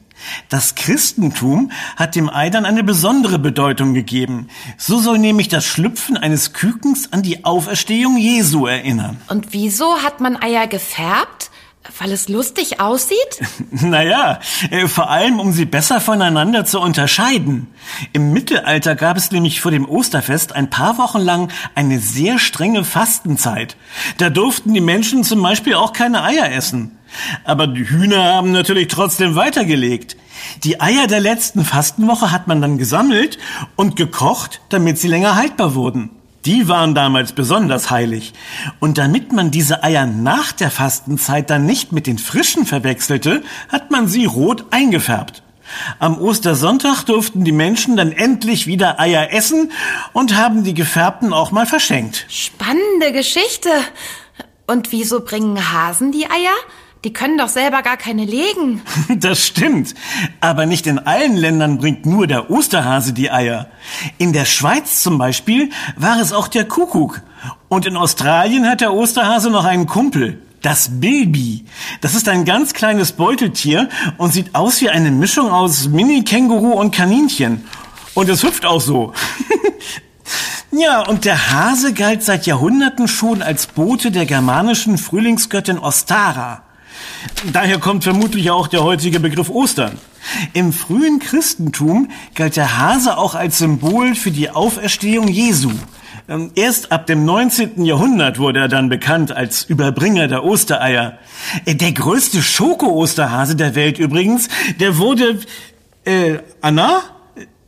Das 0.49 0.75
Christentum 0.75 1.71
hat 1.95 2.15
dem 2.15 2.29
Ei 2.29 2.49
dann 2.49 2.65
eine 2.65 2.83
besondere 2.83 3.39
Bedeutung 3.39 3.93
gegeben. 3.93 4.47
So 4.77 4.99
soll 4.99 5.17
nämlich 5.17 5.47
das 5.47 5.65
Schlüpfen 5.65 6.17
eines 6.17 6.53
Kükens 6.53 7.11
an 7.11 7.21
die 7.21 7.45
Auferstehung 7.45 8.17
Jesu 8.17 8.65
erinnern. 8.65 9.21
Und 9.27 9.53
wieso 9.53 9.97
hat 10.03 10.19
man 10.19 10.41
Eier 10.41 10.67
gefärbt? 10.67 11.49
Weil 11.99 12.13
es 12.13 12.29
lustig 12.29 12.79
aussieht? 12.79 13.41
naja, 13.71 14.39
äh, 14.71 14.87
vor 14.87 15.09
allem, 15.09 15.39
um 15.39 15.51
sie 15.51 15.65
besser 15.65 15.99
voneinander 15.99 16.65
zu 16.65 16.79
unterscheiden. 16.79 17.67
Im 18.13 18.31
Mittelalter 18.31 18.95
gab 18.95 19.17
es 19.17 19.31
nämlich 19.31 19.59
vor 19.59 19.71
dem 19.71 19.87
Osterfest 19.87 20.53
ein 20.53 20.69
paar 20.69 20.97
Wochen 20.97 21.19
lang 21.19 21.51
eine 21.75 21.99
sehr 21.99 22.39
strenge 22.39 22.85
Fastenzeit. 22.85 23.75
Da 24.17 24.29
durften 24.29 24.73
die 24.73 24.81
Menschen 24.81 25.23
zum 25.23 25.41
Beispiel 25.41 25.75
auch 25.75 25.91
keine 25.91 26.23
Eier 26.23 26.51
essen. 26.51 26.97
Aber 27.43 27.67
die 27.67 27.89
Hühner 27.89 28.23
haben 28.33 28.51
natürlich 28.51 28.87
trotzdem 28.87 29.35
weitergelegt. 29.35 30.17
Die 30.63 30.81
Eier 30.81 31.07
der 31.07 31.19
letzten 31.19 31.63
Fastenwoche 31.63 32.31
hat 32.31 32.47
man 32.47 32.61
dann 32.61 32.77
gesammelt 32.77 33.37
und 33.75 33.95
gekocht, 33.95 34.61
damit 34.69 34.97
sie 34.97 35.07
länger 35.07 35.35
haltbar 35.35 35.75
wurden. 35.75 36.09
Die 36.45 36.67
waren 36.67 36.93
damals 36.93 37.31
besonders 37.31 37.89
heilig. 37.89 38.33
Und 38.79 38.97
damit 38.97 39.31
man 39.31 39.49
diese 39.49 39.83
Eier 39.83 40.05
nach 40.05 40.51
der 40.51 40.71
Fastenzeit 40.71 41.49
dann 41.49 41.65
nicht 41.65 41.93
mit 41.93 42.05
den 42.05 42.17
frischen 42.17 42.65
verwechselte, 42.65 43.43
hat 43.69 43.91
man 43.91 44.07
sie 44.07 44.25
rot 44.25 44.65
eingefärbt. 44.71 45.41
Am 45.99 46.19
Ostersonntag 46.19 47.03
durften 47.03 47.45
die 47.45 47.53
Menschen 47.53 47.95
dann 47.95 48.11
endlich 48.11 48.67
wieder 48.67 48.99
Eier 48.99 49.31
essen 49.31 49.71
und 50.11 50.35
haben 50.35 50.65
die 50.65 50.73
gefärbten 50.73 51.31
auch 51.33 51.51
mal 51.51 51.65
verschenkt. 51.65 52.25
Spannende 52.27 53.13
Geschichte. 53.13 53.69
Und 54.67 54.91
wieso 54.91 55.21
bringen 55.21 55.71
Hasen 55.71 56.11
die 56.11 56.25
Eier? 56.25 56.55
Die 57.03 57.11
können 57.11 57.37
doch 57.37 57.49
selber 57.49 57.81
gar 57.81 57.97
keine 57.97 58.25
legen. 58.25 58.81
Das 59.17 59.45
stimmt. 59.45 59.93
Aber 60.39 60.65
nicht 60.65 60.87
in 60.87 60.99
allen 60.99 61.35
Ländern 61.35 61.77
bringt 61.77 62.05
nur 62.05 62.27
der 62.27 62.49
Osterhase 62.49 63.13
die 63.13 63.29
Eier. 63.29 63.67
In 64.17 64.31
der 64.31 64.45
Schweiz 64.45 65.03
zum 65.03 65.17
Beispiel 65.17 65.69
war 65.97 66.19
es 66.19 66.31
auch 66.31 66.47
der 66.47 66.65
Kuckuck. 66.65 67.21
Und 67.67 67.85
in 67.85 67.97
Australien 67.97 68.67
hat 68.69 68.81
der 68.81 68.93
Osterhase 68.93 69.49
noch 69.49 69.65
einen 69.65 69.85
Kumpel. 69.85 70.41
Das 70.61 71.01
Bilby. 71.01 71.65
Das 71.99 72.15
ist 72.15 72.29
ein 72.29 72.45
ganz 72.45 72.73
kleines 72.73 73.11
Beuteltier 73.11 73.89
und 74.17 74.31
sieht 74.31 74.55
aus 74.55 74.79
wie 74.79 74.89
eine 74.89 75.11
Mischung 75.11 75.51
aus 75.51 75.89
Mini-Känguru 75.89 76.71
und 76.71 76.95
Kaninchen. 76.95 77.65
Und 78.13 78.29
es 78.29 78.43
hüpft 78.43 78.65
auch 78.65 78.79
so. 78.79 79.13
ja, 80.71 81.05
und 81.05 81.25
der 81.25 81.51
Hase 81.51 81.93
galt 81.93 82.23
seit 82.23 82.45
Jahrhunderten 82.45 83.09
schon 83.09 83.41
als 83.41 83.67
Bote 83.67 84.09
der 84.09 84.25
germanischen 84.25 84.97
Frühlingsgöttin 84.97 85.79
Ostara. 85.79 86.62
Daher 87.51 87.79
kommt 87.79 88.03
vermutlich 88.03 88.51
auch 88.51 88.67
der 88.67 88.83
heutige 88.83 89.19
Begriff 89.19 89.49
Ostern. 89.49 89.97
Im 90.53 90.71
frühen 90.73 91.19
Christentum 91.19 92.09
galt 92.35 92.55
der 92.55 92.77
Hase 92.77 93.17
auch 93.17 93.35
als 93.35 93.57
Symbol 93.57 94.15
für 94.15 94.31
die 94.31 94.49
Auferstehung 94.49 95.27
Jesu. 95.27 95.71
Ähm, 96.29 96.51
erst 96.55 96.91
ab 96.91 97.05
dem 97.07 97.25
19. 97.25 97.83
Jahrhundert 97.83 98.39
wurde 98.39 98.59
er 98.59 98.67
dann 98.69 98.87
bekannt 98.87 99.31
als 99.31 99.63
Überbringer 99.63 100.27
der 100.27 100.45
Ostereier. 100.45 101.17
Äh, 101.65 101.75
der 101.75 101.91
größte 101.91 102.41
Schoko-Osterhase 102.41 103.55
der 103.55 103.75
Welt 103.75 103.99
übrigens, 103.99 104.47
der 104.79 104.97
wurde... 104.97 105.39
Äh, 106.05 106.39
Anna? 106.61 107.01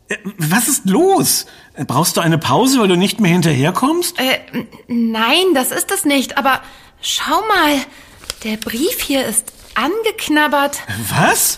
Äh, 0.08 0.18
was 0.38 0.70
ist 0.70 0.90
los? 0.90 1.46
Brauchst 1.88 2.16
du 2.16 2.22
eine 2.22 2.38
Pause, 2.38 2.80
weil 2.80 2.88
du 2.88 2.96
nicht 2.96 3.20
mehr 3.20 3.32
hinterherkommst? 3.32 4.18
Äh, 4.20 4.64
nein, 4.88 5.54
das 5.54 5.72
ist 5.72 5.92
es 5.92 6.06
nicht. 6.06 6.38
Aber 6.38 6.62
schau 7.02 7.42
mal, 7.48 7.76
der 8.46 8.58
Brief 8.58 9.02
hier 9.02 9.25
ist 9.25 9.52
angeknabbert. 9.74 10.78
Was? 11.10 11.58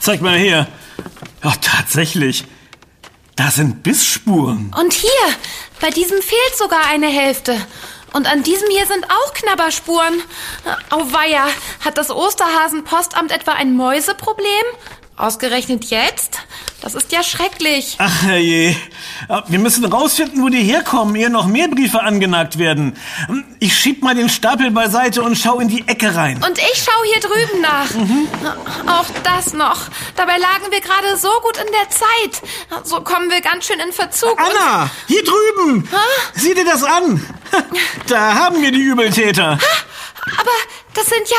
Zeig 0.00 0.22
mal 0.22 0.38
her. 0.38 0.66
Ach, 1.42 1.56
tatsächlich. 1.60 2.44
Da 3.36 3.50
sind 3.50 3.82
Bissspuren. 3.82 4.74
Und 4.76 4.94
hier, 4.94 5.10
bei 5.80 5.90
diesem 5.90 6.20
fehlt 6.22 6.56
sogar 6.56 6.86
eine 6.86 7.08
Hälfte. 7.08 7.54
Und 8.14 8.26
an 8.26 8.42
diesem 8.42 8.68
hier 8.70 8.86
sind 8.86 9.04
auch 9.04 9.34
Knabberspuren. 9.34 10.22
Auweia, 10.88 11.46
hat 11.84 11.98
das 11.98 12.10
Osterhasenpostamt 12.10 13.30
etwa 13.30 13.52
ein 13.52 13.76
Mäuseproblem? 13.76 14.46
Ausgerechnet 15.16 15.84
jetzt? 15.90 16.38
Das 16.80 16.94
ist 16.94 17.10
ja 17.10 17.24
schrecklich. 17.24 17.96
Ach 17.98 18.22
je. 18.24 18.74
Wir 19.48 19.58
müssen 19.58 19.84
rausfinden, 19.84 20.42
wo 20.42 20.48
die 20.48 20.62
herkommen, 20.62 21.16
ehe 21.16 21.28
noch 21.28 21.46
mehr 21.46 21.66
Briefe 21.66 22.00
angenagt 22.02 22.56
werden. 22.58 22.96
Ich 23.58 23.76
schieb 23.76 24.02
mal 24.02 24.14
den 24.14 24.28
Stapel 24.28 24.70
beiseite 24.70 25.22
und 25.22 25.36
schau 25.36 25.58
in 25.58 25.66
die 25.68 25.86
Ecke 25.88 26.14
rein. 26.14 26.42
Und 26.44 26.56
ich 26.58 26.84
schau 26.84 27.02
hier 27.12 27.20
drüben 27.20 27.60
nach. 27.60 27.90
Mhm. 27.90 28.28
Auch 28.88 29.06
das 29.24 29.54
noch. 29.54 29.88
Dabei 30.14 30.38
lagen 30.38 30.70
wir 30.70 30.80
gerade 30.80 31.16
so 31.16 31.30
gut 31.42 31.56
in 31.56 31.66
der 31.72 31.90
Zeit. 31.90 32.86
So 32.86 33.00
kommen 33.00 33.28
wir 33.28 33.40
ganz 33.40 33.66
schön 33.66 33.80
in 33.80 33.92
Verzug. 33.92 34.38
Anna, 34.40 34.88
hier 35.08 35.24
drüben. 35.24 35.88
Ha? 35.90 36.00
Sieh 36.34 36.54
dir 36.54 36.64
das 36.64 36.84
an. 36.84 37.24
Da 38.08 38.34
haben 38.34 38.62
wir 38.62 38.70
die 38.70 38.80
Übeltäter. 38.80 39.58
Aber 40.38 40.50
das 40.94 41.06
sind 41.06 41.28
ja 41.28 41.36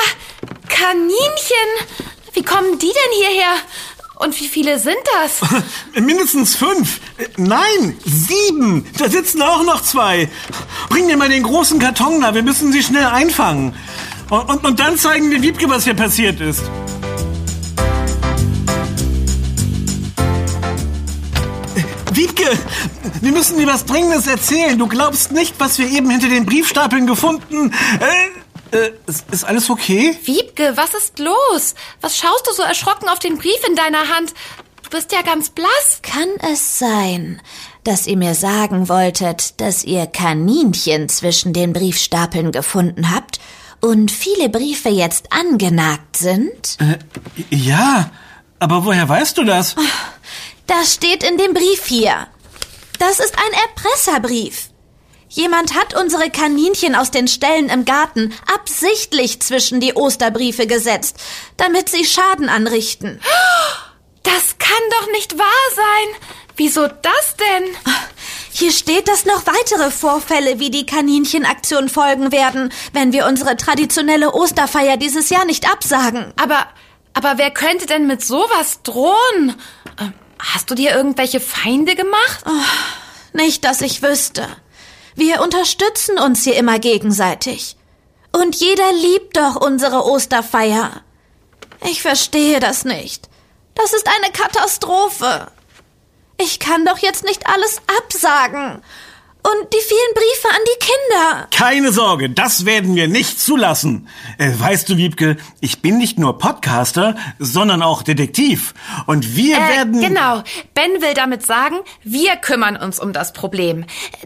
Kaninchen. 0.68 2.10
Wie 2.34 2.44
kommen 2.44 2.78
die 2.80 2.88
denn 2.92 3.12
hierher? 3.28 3.54
Und 4.20 4.38
wie 4.38 4.50
viele 4.50 4.78
sind 4.78 4.98
das? 5.22 5.40
Mindestens 5.94 6.54
fünf. 6.54 7.00
Nein, 7.38 7.98
sieben. 8.06 8.86
Da 8.98 9.10
sitzen 9.10 9.42
auch 9.42 9.64
noch 9.64 9.82
zwei. 9.82 10.30
Bring 10.90 11.06
mir 11.06 11.16
mal 11.16 11.30
den 11.30 11.42
großen 11.42 11.80
Karton 11.80 12.20
da. 12.20 12.36
Wir 12.36 12.44
müssen 12.44 12.74
sie 12.74 12.84
schnell 12.84 13.06
einfangen. 13.06 13.74
Und, 14.30 14.50
und, 14.50 14.66
und 14.66 14.80
dann 14.82 14.98
zeigen 14.98 15.32
wir 15.32 15.42
Wiebke, 15.42 15.70
was 15.70 15.86
hier 15.86 15.94
passiert 15.94 16.42
ist. 16.42 16.62
Wiebke, 22.12 22.52
wir 23.22 23.32
müssen 23.32 23.58
dir 23.58 23.68
was 23.68 23.86
Dringendes 23.86 24.28
erzählen. 24.28 24.78
Du 24.78 24.88
glaubst 24.88 25.32
nicht, 25.32 25.56
was 25.60 25.80
wir 25.80 25.90
eben 25.90 26.10
hinter 26.10 26.28
den 26.28 26.46
Briefstapeln 26.46 27.08
gefunden. 27.08 27.72
Äh, 28.02 28.40
äh, 28.72 28.92
ist, 29.08 29.26
ist 29.32 29.44
alles 29.44 29.70
okay? 29.70 30.18
Wiebke, 30.24 30.76
was 30.76 30.94
ist 30.94 31.20
los? 31.20 31.76
Was 32.02 32.18
schaust 32.18 32.48
du 32.48 32.54
so 32.54 32.64
erschrocken 32.64 33.10
auf 33.10 33.20
den 33.20 33.38
Brief 33.38 33.68
in 33.68 33.76
deiner 33.76 34.10
Hand? 34.10 34.34
Du 34.84 34.90
bist 34.90 35.12
ja 35.12 35.22
ganz 35.22 35.50
blass. 35.50 36.00
Kann 36.02 36.30
es 36.52 36.80
sein, 36.80 37.42
dass 37.84 38.08
ihr 38.08 38.18
mir 38.18 38.34
sagen 38.34 38.90
wolltet, 38.90 39.60
dass 39.62 39.84
ihr 39.84 40.08
Kaninchen 40.08 41.10
zwischen 41.10 41.54
den 41.54 41.74
Briefstapeln 41.74 42.52
gefunden 42.52 43.14
habt 43.14 43.40
und 43.82 44.12
viele 44.12 44.50
Briefe 44.50 44.90
jetzt 44.90 45.32
angenagt 45.32 46.18
sind? 46.18 46.78
Äh, 46.80 46.98
ja, 47.56 48.12
aber 48.60 48.86
woher 48.86 49.08
weißt 49.08 49.38
du 49.38 49.44
das? 49.44 49.76
Das 50.68 50.94
steht 50.94 51.24
in 51.24 51.38
dem 51.38 51.54
Brief 51.54 51.86
hier. 51.86 52.28
Das 53.00 53.20
ist 53.20 53.34
ein 53.36 53.60
Erpresserbrief. 53.70 54.69
Jemand 55.30 55.76
hat 55.76 55.96
unsere 55.96 56.32
Kaninchen 56.32 56.96
aus 56.96 57.12
den 57.12 57.28
Ställen 57.28 57.70
im 57.70 57.86
Garten 57.86 58.34
absichtlich 58.52 59.40
zwischen 59.42 59.80
die 59.80 59.94
Osterbriefe 59.94 60.66
gesetzt, 60.66 61.18
damit 61.56 61.88
sie 61.88 62.04
Schaden 62.04 62.50
anrichten. 62.50 63.22
Das 64.24 64.58
kann 64.58 64.70
doch 65.00 65.12
nicht 65.12 65.38
wahr 65.38 65.46
sein. 65.76 66.22
Wieso 66.58 66.88
das 66.88 67.36
denn? 67.38 67.76
Hier 68.52 68.72
steht, 68.72 69.08
dass 69.08 69.26
noch 69.26 69.46
weitere 69.46 69.92
Vorfälle 69.92 70.60
wie 70.60 70.72
die 70.72 70.86
Kaninchenaktion 70.86 71.88
folgen 71.90 72.32
werden, 72.32 72.74
wenn 72.92 73.14
wir 73.14 73.28
unsere 73.28 73.56
traditionelle 73.56 74.34
Osterfeier 74.34 74.98
dieses 74.98 75.30
Jahr 75.30 75.46
nicht 75.46 75.72
absagen. 75.72 76.34
Aber, 76.36 76.68
aber 77.14 77.38
wer 77.38 77.52
könnte 77.52 77.86
denn 77.86 78.08
mit 78.08 78.22
sowas 78.26 78.82
drohen? 78.84 79.56
Ähm, 80.00 80.14
hast 80.40 80.70
du 80.72 80.76
dir 80.76 80.92
irgendwelche 80.92 81.40
Feinde 81.40 81.96
gemacht? 81.96 82.44
Oh, 82.46 83.38
nicht, 83.38 83.64
dass 83.64 83.82
ich 83.82 84.02
wüsste. 84.02 84.48
Wir 85.20 85.42
unterstützen 85.42 86.18
uns 86.18 86.46
hier 86.46 86.56
immer 86.56 86.80
gegenseitig. 86.80 87.76
Und 88.32 88.56
jeder 88.56 88.90
liebt 88.94 89.36
doch 89.36 89.58
unsere 89.58 90.06
Osterfeier. 90.06 91.02
Ich 91.86 92.02
verstehe 92.02 92.62
das 92.62 92.86
nicht. 92.86 93.28
Das 93.76 93.92
ist 93.92 94.08
eine 94.08 94.32
Katastrophe. 94.32 95.52
Ich 96.38 96.62
kann 96.62 96.86
doch 96.86 97.00
jetzt 97.00 97.26
nicht 97.26 97.48
alles 97.48 97.82
absagen. 98.02 98.82
Und 99.42 99.74
die 99.74 99.82
vielen 99.82 100.14
Briefe 100.16 100.50
an 100.50 100.62
die 100.66 100.86
Kinder. 100.86 101.48
Keine 101.56 101.94
Sorge, 101.94 102.30
das 102.30 102.66
werden 102.66 102.96
wir 102.96 103.08
nicht 103.08 103.40
zulassen. 103.40 104.10
Äh, 104.38 104.52
weißt 104.58 104.90
du, 104.90 104.98
Wiebke, 104.98 105.38
ich 105.62 105.82
bin 105.82 105.98
nicht 105.98 106.20
nur 106.20 106.38
Podcaster, 106.38 107.16
sondern 107.40 107.82
auch 107.82 108.04
Detektiv. 108.04 108.74
Und 109.06 109.38
wir 109.38 109.58
äh, 109.58 109.78
werden. 109.78 110.02
Genau. 110.02 110.44
Ben 110.74 111.02
will 111.02 111.14
damit 111.14 111.46
sagen, 111.46 111.78
wir 112.04 112.36
kümmern 112.36 112.76
uns 112.76 113.00
um 113.00 113.14
das 113.14 113.32
Problem. 113.32 113.86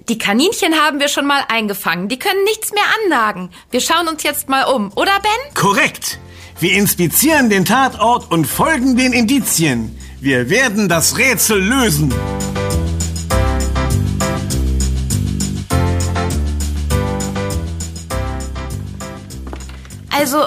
Die 0.10 0.18
Kaninchen 0.18 0.74
haben 0.84 1.00
wir 1.00 1.10
schon 1.10 1.28
mal 1.28 1.44
eingefangen. 1.48 2.10
Die 2.10 2.18
können 2.18 2.44
nichts 2.46 2.72
mehr 2.72 2.84
annagen. 3.06 3.52
Wir 3.70 3.82
schauen 3.82 4.08
uns 4.08 4.24
jetzt 4.24 4.50
mal 4.50 4.64
um, 4.64 4.92
oder 4.96 5.20
Ben? 5.22 5.54
Korrekt. 5.54 6.20
Wir 6.60 6.74
inspizieren 6.74 7.52
den 7.52 7.66
Tatort 7.66 8.32
und 8.32 8.46
folgen 8.46 8.98
den 8.98 9.14
Indizien. 9.14 9.96
Wir 10.20 10.50
werden 10.50 10.90
das 10.90 11.18
Rätsel 11.18 11.62
lösen. 11.62 12.14
Also, 20.14 20.46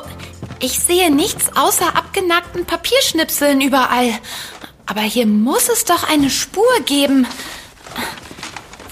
ich 0.61 0.79
sehe 0.79 1.11
nichts 1.11 1.57
außer 1.57 1.97
abgenackten 1.97 2.65
Papierschnipseln 2.67 3.61
überall. 3.61 4.11
Aber 4.87 5.01
hier 5.01 5.27
muss 5.27 5.69
es 5.69 5.85
doch 5.85 6.09
eine 6.09 6.31
Spur 6.31 6.65
geben. 6.85 7.27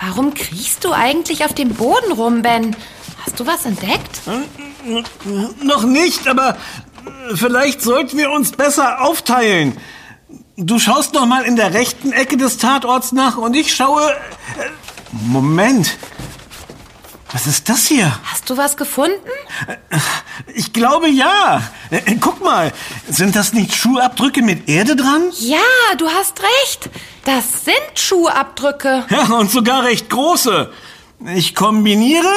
Warum 0.00 0.34
kriechst 0.34 0.84
du 0.84 0.92
eigentlich 0.92 1.44
auf 1.44 1.54
dem 1.54 1.70
Boden 1.70 2.12
rum, 2.12 2.42
Ben? 2.42 2.76
Hast 3.24 3.40
du 3.40 3.46
was 3.46 3.64
entdeckt? 3.64 4.20
Noch 5.62 5.84
nicht, 5.84 6.28
aber 6.28 6.58
vielleicht 7.34 7.80
sollten 7.80 8.18
wir 8.18 8.30
uns 8.30 8.52
besser 8.52 9.00
aufteilen. 9.02 9.78
Du 10.56 10.78
schaust 10.78 11.14
noch 11.14 11.26
mal 11.26 11.44
in 11.44 11.56
der 11.56 11.72
rechten 11.72 12.12
Ecke 12.12 12.36
des 12.36 12.58
Tatorts 12.58 13.12
nach 13.12 13.38
und 13.38 13.54
ich 13.54 13.74
schaue. 13.74 14.02
Äh, 14.10 14.70
Moment. 15.12 15.96
Was 17.34 17.48
ist 17.48 17.68
das 17.68 17.88
hier? 17.88 18.16
Hast 18.26 18.48
du 18.48 18.56
was 18.56 18.76
gefunden? 18.76 19.18
Ich 20.54 20.72
glaube 20.72 21.08
ja. 21.08 21.62
Äh, 21.90 22.14
guck 22.20 22.44
mal, 22.44 22.72
sind 23.08 23.34
das 23.34 23.52
nicht 23.52 23.74
Schuhabdrücke 23.74 24.40
mit 24.40 24.68
Erde 24.68 24.94
dran? 24.94 25.32
Ja, 25.40 25.58
du 25.98 26.08
hast 26.08 26.40
recht. 26.40 26.90
Das 27.24 27.64
sind 27.64 27.98
Schuhabdrücke. 27.98 29.06
Ja, 29.10 29.24
und 29.34 29.50
sogar 29.50 29.82
recht 29.82 30.10
große. 30.10 30.72
Ich 31.34 31.56
kombiniere, 31.56 32.32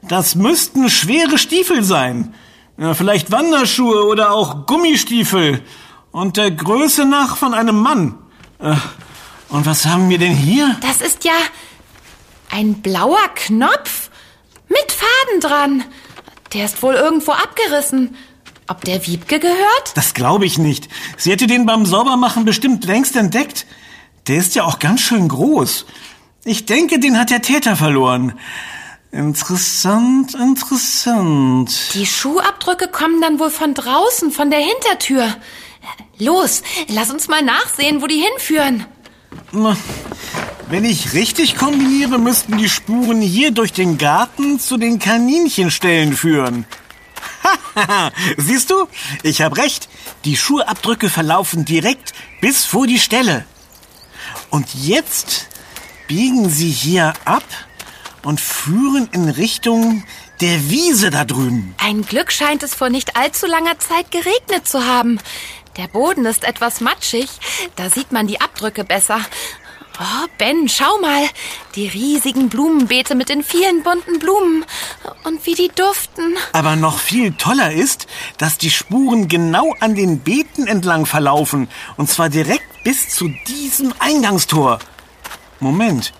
das 0.00 0.34
müssten 0.34 0.88
schwere 0.88 1.36
Stiefel 1.36 1.84
sein. 1.84 2.34
Ja, 2.78 2.94
vielleicht 2.94 3.32
Wanderschuhe 3.32 4.06
oder 4.06 4.32
auch 4.32 4.64
Gummistiefel. 4.66 5.62
Und 6.10 6.38
der 6.38 6.52
Größe 6.52 7.04
nach 7.04 7.36
von 7.36 7.52
einem 7.52 7.78
Mann. 7.78 8.14
Äh, 8.60 8.76
und 9.50 9.66
was 9.66 9.84
haben 9.84 10.08
wir 10.08 10.16
denn 10.16 10.34
hier? 10.34 10.74
Das 10.80 11.02
ist 11.02 11.22
ja 11.24 11.34
ein 12.50 12.80
blauer 12.80 13.28
Knopf 13.34 14.08
mit 14.72 14.92
Faden 14.92 15.40
dran. 15.40 15.84
Der 16.52 16.64
ist 16.64 16.82
wohl 16.82 16.94
irgendwo 16.94 17.32
abgerissen. 17.32 18.16
Ob 18.68 18.84
der 18.84 19.06
Wiebke 19.06 19.38
gehört? 19.38 19.92
Das 19.94 20.14
glaube 20.14 20.46
ich 20.46 20.58
nicht. 20.58 20.88
Sie 21.16 21.30
hätte 21.30 21.46
den 21.46 21.66
beim 21.66 21.84
Saubermachen 21.84 22.44
bestimmt 22.44 22.84
längst 22.84 23.16
entdeckt. 23.16 23.66
Der 24.28 24.36
ist 24.36 24.54
ja 24.54 24.64
auch 24.64 24.78
ganz 24.78 25.00
schön 25.00 25.28
groß. 25.28 25.84
Ich 26.44 26.66
denke, 26.66 26.98
den 26.98 27.18
hat 27.18 27.30
der 27.30 27.42
Täter 27.42 27.76
verloren. 27.76 28.38
Interessant, 29.10 30.34
interessant. 30.34 31.94
Die 31.94 32.06
Schuhabdrücke 32.06 32.88
kommen 32.88 33.20
dann 33.20 33.38
wohl 33.38 33.50
von 33.50 33.74
draußen, 33.74 34.32
von 34.32 34.50
der 34.50 34.60
Hintertür. 34.60 35.36
Los, 36.18 36.62
lass 36.88 37.10
uns 37.10 37.28
mal 37.28 37.42
nachsehen, 37.42 38.00
wo 38.00 38.06
die 38.06 38.22
hinführen. 38.22 38.86
Wenn 40.72 40.86
ich 40.86 41.12
richtig 41.12 41.56
kombiniere, 41.56 42.18
müssten 42.18 42.56
die 42.56 42.70
Spuren 42.70 43.20
hier 43.20 43.50
durch 43.50 43.74
den 43.74 43.98
Garten 43.98 44.58
zu 44.58 44.78
den 44.78 44.98
Kaninchenstellen 44.98 46.16
führen. 46.16 46.64
Siehst 48.38 48.70
du? 48.70 48.88
Ich 49.22 49.42
habe 49.42 49.58
recht. 49.58 49.90
Die 50.24 50.34
Schuhabdrücke 50.34 51.10
verlaufen 51.10 51.66
direkt 51.66 52.14
bis 52.40 52.64
vor 52.64 52.86
die 52.86 52.98
Stelle. 52.98 53.44
Und 54.48 54.66
jetzt 54.74 55.48
biegen 56.08 56.48
sie 56.48 56.70
hier 56.70 57.12
ab 57.26 57.44
und 58.22 58.40
führen 58.40 59.10
in 59.12 59.28
Richtung 59.28 60.04
der 60.40 60.70
Wiese 60.70 61.10
da 61.10 61.26
drüben. 61.26 61.74
Ein 61.76 62.00
Glück 62.00 62.32
scheint 62.32 62.62
es 62.62 62.74
vor 62.74 62.88
nicht 62.88 63.14
allzu 63.18 63.44
langer 63.44 63.78
Zeit 63.78 64.10
geregnet 64.10 64.66
zu 64.66 64.86
haben. 64.86 65.18
Der 65.76 65.88
Boden 65.88 66.24
ist 66.26 66.44
etwas 66.44 66.80
matschig, 66.80 67.28
da 67.76 67.88
sieht 67.88 68.12
man 68.12 68.26
die 68.26 68.40
Abdrücke 68.40 68.84
besser. 68.84 69.20
Oh, 70.00 70.26
Ben, 70.38 70.68
schau 70.68 70.98
mal, 71.00 71.28
die 71.74 71.86
riesigen 71.86 72.48
Blumenbeete 72.48 73.14
mit 73.14 73.28
den 73.28 73.42
vielen 73.42 73.82
bunten 73.82 74.18
Blumen 74.18 74.64
und 75.24 75.44
wie 75.46 75.54
die 75.54 75.68
duften. 75.68 76.36
Aber 76.52 76.76
noch 76.76 76.98
viel 76.98 77.32
toller 77.32 77.72
ist, 77.72 78.06
dass 78.38 78.58
die 78.58 78.70
Spuren 78.70 79.28
genau 79.28 79.74
an 79.80 79.94
den 79.94 80.20
Beeten 80.20 80.66
entlang 80.66 81.06
verlaufen 81.06 81.68
und 81.96 82.08
zwar 82.08 82.30
direkt 82.30 82.84
bis 82.84 83.10
zu 83.10 83.28
diesem 83.46 83.92
Eingangstor. 83.98 84.78
Moment, 85.60 86.12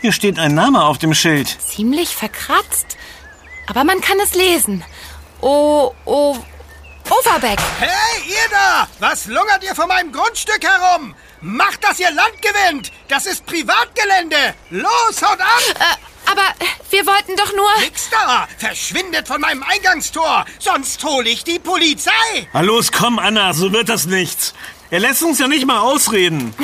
hier 0.00 0.12
steht 0.12 0.38
ein 0.38 0.54
Name 0.54 0.84
auf 0.84 0.98
dem 0.98 1.14
Schild. 1.14 1.48
Ziemlich 1.48 2.14
verkratzt, 2.14 2.96
aber 3.68 3.84
man 3.84 4.00
kann 4.00 4.18
es 4.22 4.34
lesen. 4.34 4.84
Oh, 5.40 5.92
oh, 6.04 6.36
Overbeck. 7.10 7.58
Hey, 7.78 8.22
ihr 8.26 8.48
da! 8.50 8.88
Was 8.98 9.26
lungert 9.26 9.62
ihr 9.62 9.74
vor 9.74 9.86
meinem 9.86 10.10
Grundstück 10.12 10.64
herum? 10.64 11.14
Macht, 11.40 11.84
dass 11.84 11.98
ihr 12.00 12.10
Land 12.10 12.40
gewinnt! 12.40 12.90
Das 13.08 13.26
ist 13.26 13.44
Privatgelände! 13.44 14.54
Los, 14.70 15.22
haut 15.22 15.40
ab! 15.40 15.62
Äh, 15.78 16.30
aber 16.30 16.42
wir 16.90 17.06
wollten 17.06 17.36
doch 17.36 17.52
nur... 17.54 17.68
Nix 17.80 18.08
da! 18.10 18.48
Verschwindet 18.58 19.28
von 19.28 19.40
meinem 19.40 19.62
Eingangstor! 19.62 20.46
Sonst 20.58 21.04
hole 21.04 21.28
ich 21.28 21.44
die 21.44 21.58
Polizei! 21.58 22.48
Na 22.52 22.62
los, 22.62 22.90
komm, 22.90 23.18
Anna, 23.18 23.52
so 23.52 23.72
wird 23.72 23.90
das 23.90 24.06
nichts. 24.06 24.54
Er 24.90 25.00
lässt 25.00 25.22
uns 25.22 25.38
ja 25.38 25.48
nicht 25.48 25.66
mal 25.66 25.80
ausreden. 25.80 26.54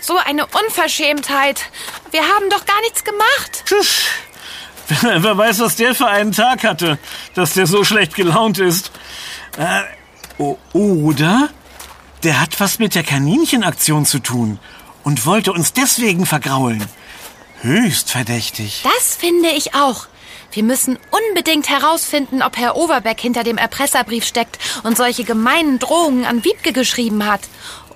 So 0.00 0.16
eine 0.16 0.46
Unverschämtheit. 0.46 1.62
Wir 2.10 2.22
haben 2.22 2.50
doch 2.50 2.66
gar 2.66 2.80
nichts 2.80 3.04
gemacht. 3.04 3.64
Tschüss. 3.66 4.06
Wer 5.02 5.36
weiß, 5.36 5.60
was 5.60 5.76
der 5.76 5.94
für 5.94 6.06
einen 6.06 6.32
Tag 6.32 6.64
hatte, 6.64 6.98
dass 7.34 7.54
der 7.54 7.66
so 7.66 7.84
schlecht 7.84 8.14
gelaunt 8.14 8.58
ist. 8.58 8.90
Äh, 9.58 9.82
oder 10.72 11.50
der 12.22 12.40
hat 12.40 12.60
was 12.60 12.78
mit 12.78 12.94
der 12.94 13.02
Kaninchenaktion 13.02 14.06
zu 14.06 14.20
tun 14.20 14.58
und 15.04 15.26
wollte 15.26 15.52
uns 15.52 15.72
deswegen 15.72 16.26
vergraulen. 16.26 16.84
Höchst 17.60 18.10
verdächtig. 18.12 18.82
Das 18.84 19.16
finde 19.16 19.48
ich 19.50 19.74
auch. 19.74 20.06
Wir 20.52 20.62
müssen 20.62 20.98
unbedingt 21.10 21.68
herausfinden, 21.68 22.42
ob 22.42 22.56
Herr 22.56 22.76
Overbeck 22.76 23.20
hinter 23.20 23.42
dem 23.42 23.58
Erpresserbrief 23.58 24.24
steckt 24.24 24.58
und 24.84 24.96
solche 24.96 25.24
gemeinen 25.24 25.78
Drohungen 25.78 26.24
an 26.24 26.44
Wiebke 26.44 26.72
geschrieben 26.72 27.26
hat. 27.26 27.40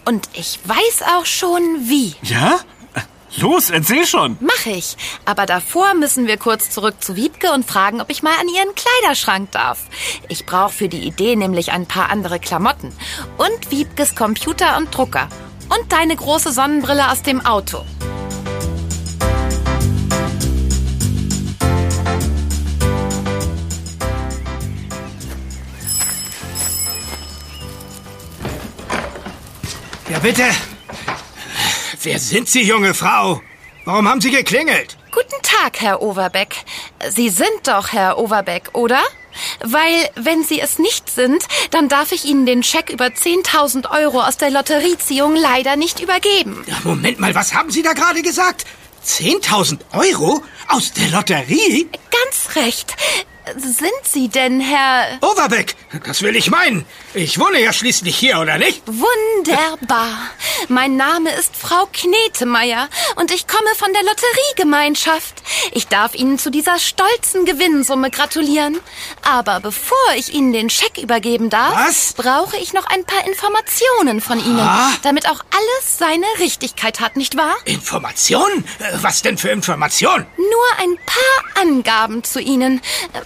Und 0.05 0.29
ich 0.35 0.59
weiß 0.65 1.09
auch 1.17 1.27
schon 1.27 1.63
wie. 1.89 2.17
Ja? 2.23 2.59
Los, 3.37 3.71
erzähl 3.71 4.07
schon. 4.07 4.37
Mach 4.41 4.67
ich. 4.67 4.97
Aber 5.25 5.47
davor 5.47 5.95
müssen 5.95 6.27
wir 6.27 6.37
kurz 6.37 6.71
zurück 6.71 7.03
zu 7.03 7.17
Wiebke 7.17 7.51
und 7.53 7.65
fragen, 7.65 8.01
ob 8.01 8.11
ich 8.11 8.23
mal 8.23 8.35
an 8.39 8.49
ihren 8.49 8.75
Kleiderschrank 8.75 9.51
darf. 9.53 9.81
Ich 10.29 10.45
brauche 10.45 10.73
für 10.73 10.89
die 10.89 11.07
Idee 11.07 11.37
nämlich 11.37 11.73
ein 11.73 11.87
paar 11.87 12.11
andere 12.11 12.39
Klamotten. 12.39 12.93
Und 13.39 13.71
Wiebkes 13.71 14.15
Computer 14.15 14.77
und 14.77 14.95
Drucker. 14.95 15.29
Und 15.69 15.91
deine 15.93 16.15
große 16.15 16.53
Sonnenbrille 16.53 17.11
aus 17.11 17.23
dem 17.23 17.45
Auto. 17.45 17.85
Ja, 30.11 30.19
bitte. 30.19 30.45
Wer 32.05 32.19
sind 32.19 32.49
Sie, 32.49 32.63
junge 32.63 32.95
Frau? 32.95 33.41
Warum 33.85 34.09
haben 34.09 34.21
Sie 34.21 34.33
geklingelt? 34.33 34.97
Guten 35.13 35.41
Tag, 35.43 35.81
Herr 35.81 36.03
Overbeck. 36.03 36.57
Sie 37.11 37.29
sind 37.29 37.49
doch 37.65 37.93
Herr 37.93 38.19
Overbeck, 38.19 38.71
oder? 38.73 39.01
Weil, 39.61 40.11
wenn 40.17 40.43
Sie 40.43 40.61
es 40.61 40.81
nicht 40.81 41.09
sind, 41.09 41.45
dann 41.71 41.89
darf 41.89 42.11
ich 42.11 42.25
Ihnen 42.25 42.45
den 42.45 42.65
Scheck 42.65 42.91
über 42.91 43.07
10.000 43.07 43.91
Euro 43.91 44.21
aus 44.21 44.37
der 44.37 44.51
Lotterieziehung 44.51 45.37
leider 45.37 45.77
nicht 45.77 46.01
übergeben. 46.01 46.65
Moment 46.83 47.21
mal, 47.21 47.37
was 47.37 47.55
haben 47.55 47.71
Sie 47.71 47.83
da 47.83 47.93
gerade 47.93 48.23
gesagt? 48.23 48.67
10.000 49.07 49.79
Euro? 49.93 50.43
Aus 50.69 50.93
der 50.93 51.09
Lotterie? 51.09 51.89
Ganz 52.11 52.57
recht. 52.57 52.97
Sind 53.57 53.91
Sie 54.03 54.29
denn 54.29 54.61
Herr... 54.61 55.19
Overbeck, 55.21 55.77
das 56.05 56.23
will 56.23 56.35
ich 56.35 56.51
meinen. 56.51 56.85
Ich 57.15 57.39
wohne 57.39 57.61
ja 57.61 57.75
schließlich 57.75 58.17
hier, 58.17 58.39
oder 58.41 58.57
nicht? 58.57 58.83
Wunderbar. 58.87 60.09
Mein 60.69 60.97
Name 60.97 61.31
ist 61.33 61.55
Frau 61.55 61.87
Knetemeyer 61.93 62.89
und 63.17 63.31
ich 63.31 63.47
komme 63.47 63.69
von 63.77 63.93
der 63.93 64.03
Lotteriegemeinschaft. 64.03 65.43
Ich 65.73 65.89
darf 65.89 66.15
Ihnen 66.15 66.39
zu 66.39 66.51
dieser 66.51 66.79
stolzen 66.79 67.45
Gewinnsumme 67.45 68.11
gratulieren. 68.11 68.81
Aber 69.23 69.61
bevor 69.61 69.99
ich 70.17 70.33
Ihnen 70.33 70.55
den 70.55 70.71
Scheck 70.71 70.97
übergeben 70.97 71.51
darf, 71.51 71.75
Was? 71.87 72.15
brauche 72.15 72.57
ich 72.57 72.73
noch 72.73 72.87
ein 72.87 73.05
paar 73.05 73.27
Informationen 73.27 74.23
von 74.23 74.39
Ihnen, 74.39 74.61
Ah. 74.61 74.93
damit 75.03 75.29
auch 75.29 75.41
alles 75.55 75.99
seine 75.99 76.25
Richtigkeit 76.39 77.01
hat, 77.01 77.17
nicht 77.17 77.37
wahr? 77.37 77.57
Informationen? 77.67 78.65
Äh, 78.79 78.85
Was 79.03 79.21
denn 79.21 79.37
für 79.37 79.51
Informationen? 79.51 80.27
Nur 80.39 80.79
ein 80.79 80.97
paar 81.05 81.63
Angaben 81.63 82.25
zu 82.25 82.41
Ihnen. 82.41 82.81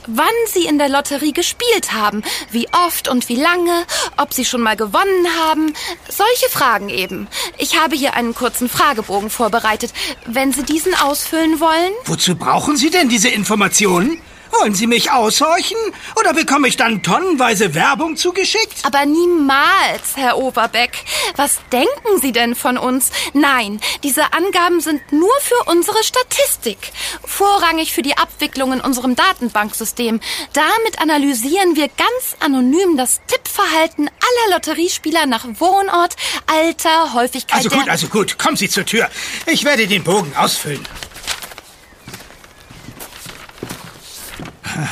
Wann 0.08 0.26
Sie 0.52 0.66
in 0.66 0.78
der 0.78 0.88
Lotterie 0.88 1.32
gespielt 1.32 1.92
haben, 1.92 2.24
wie 2.50 2.66
oft 2.86 3.06
und 3.08 3.28
wie 3.28 3.36
lange, 3.36 3.75
ob 4.16 4.32
Sie 4.32 4.44
schon 4.44 4.60
mal 4.60 4.76
gewonnen 4.76 5.26
haben. 5.46 5.72
Solche 6.08 6.48
Fragen 6.50 6.88
eben. 6.88 7.28
Ich 7.58 7.78
habe 7.78 7.96
hier 7.96 8.14
einen 8.14 8.34
kurzen 8.34 8.68
Fragebogen 8.68 9.30
vorbereitet. 9.30 9.92
Wenn 10.26 10.52
Sie 10.52 10.62
diesen 10.62 10.94
ausfüllen 10.94 11.60
wollen. 11.60 11.92
Wozu 12.04 12.36
brauchen 12.36 12.76
Sie 12.76 12.90
denn 12.90 13.08
diese 13.08 13.28
Informationen? 13.28 14.20
Wollen 14.60 14.74
Sie 14.74 14.86
mich 14.86 15.10
aushorchen? 15.10 15.76
Oder 16.18 16.32
bekomme 16.32 16.68
ich 16.68 16.76
dann 16.76 17.02
tonnenweise 17.02 17.74
Werbung 17.74 18.16
zugeschickt? 18.16 18.84
Aber 18.84 19.04
niemals, 19.04 20.16
Herr 20.16 20.38
Oberbeck. 20.38 21.04
Was 21.36 21.58
denken 21.72 22.20
Sie 22.20 22.32
denn 22.32 22.54
von 22.54 22.78
uns? 22.78 23.10
Nein, 23.34 23.80
diese 24.02 24.32
Angaben 24.32 24.80
sind 24.80 25.12
nur 25.12 25.32
für 25.40 25.70
unsere 25.70 26.02
Statistik. 26.02 26.92
Vorrangig 27.24 27.92
für 27.92 28.02
die 28.02 28.16
Abwicklung 28.16 28.72
in 28.72 28.80
unserem 28.80 29.14
Datenbanksystem. 29.14 30.20
Damit 30.52 31.00
analysieren 31.00 31.76
wir 31.76 31.88
ganz 31.88 32.36
anonym 32.40 32.96
das 32.96 33.20
Tippverhalten 33.26 34.08
aller 34.08 34.54
Lotteriespieler 34.54 35.26
nach 35.26 35.44
Wohnort, 35.58 36.16
Alter, 36.46 37.12
Häufigkeit 37.14 37.58
Also 37.58 37.70
gut, 37.70 37.88
also 37.88 38.08
gut, 38.08 38.38
kommen 38.38 38.56
Sie 38.56 38.68
zur 38.68 38.86
Tür. 38.86 39.08
Ich 39.46 39.64
werde 39.64 39.86
den 39.86 40.02
Bogen 40.02 40.34
ausfüllen. 40.36 40.86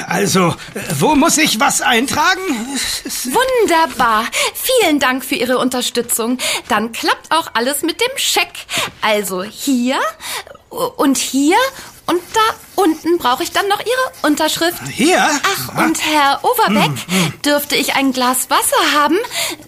Also, 0.09 0.55
wo 0.99 1.15
muss 1.15 1.39
ich 1.39 1.61
was 1.61 1.81
eintragen? 1.81 2.41
Wunderbar. 3.25 4.27
Vielen 4.55 5.01
Dank 5.01 5.25
für 5.25 5.35
Ihre 5.35 5.59
Unterstützung. 5.59 6.39
Dann 6.69 6.93
klappt 6.93 7.31
auch 7.31 7.51
alles 7.55 7.83
mit 7.83 8.01
dem 8.01 8.17
Scheck. 8.17 8.53
Also 9.01 9.43
hier 9.43 9.99
und 10.71 11.19
hier 11.19 11.57
und 12.07 12.21
da 12.35 12.41
unten 12.83 13.17
brauche 13.19 13.43
ich 13.43 13.53
dann 13.53 13.67
noch 13.69 13.81
Ihre 13.81 14.29
Unterschrift. 14.29 14.81
Hier? 14.91 15.19
Ach, 15.19 15.85
und 15.85 16.05
Herr 16.05 16.41
Overbeck, 16.43 16.91
dürfte 17.45 17.77
ich 17.77 17.95
ein 17.95 18.13
Glas 18.13 18.51
Wasser 18.51 18.93
haben? 18.95 19.17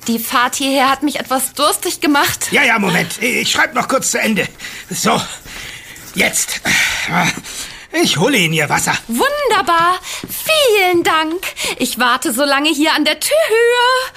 Die 0.07 0.19
Fahrt 0.19 0.57
hierher 0.57 0.91
hat 0.91 1.03
mich 1.03 1.19
etwas 1.19 1.55
durstig 1.55 2.01
gemacht. 2.01 2.49
Ja, 2.51 2.63
ja, 2.63 2.79
Moment. 2.79 3.23
Ich 3.23 3.51
schreibe 3.51 3.75
noch 3.75 3.89
kurz 3.89 4.11
zu 4.11 4.21
Ende. 4.21 4.47
So, 4.91 5.21
jetzt. 6.15 6.61
Ich 8.03 8.19
hole 8.19 8.37
Ihnen 8.37 8.53
Ihr 8.53 8.69
Wasser. 8.69 8.93
Wunderbar. 9.09 9.99
Vielen 10.29 11.03
Dank. 11.03 11.43
Ich 11.79 11.99
warte 11.99 12.33
so 12.33 12.45
lange 12.45 12.69
hier 12.69 12.93
an 12.93 13.05
der 13.05 13.19
Türhöhe. 13.19 14.13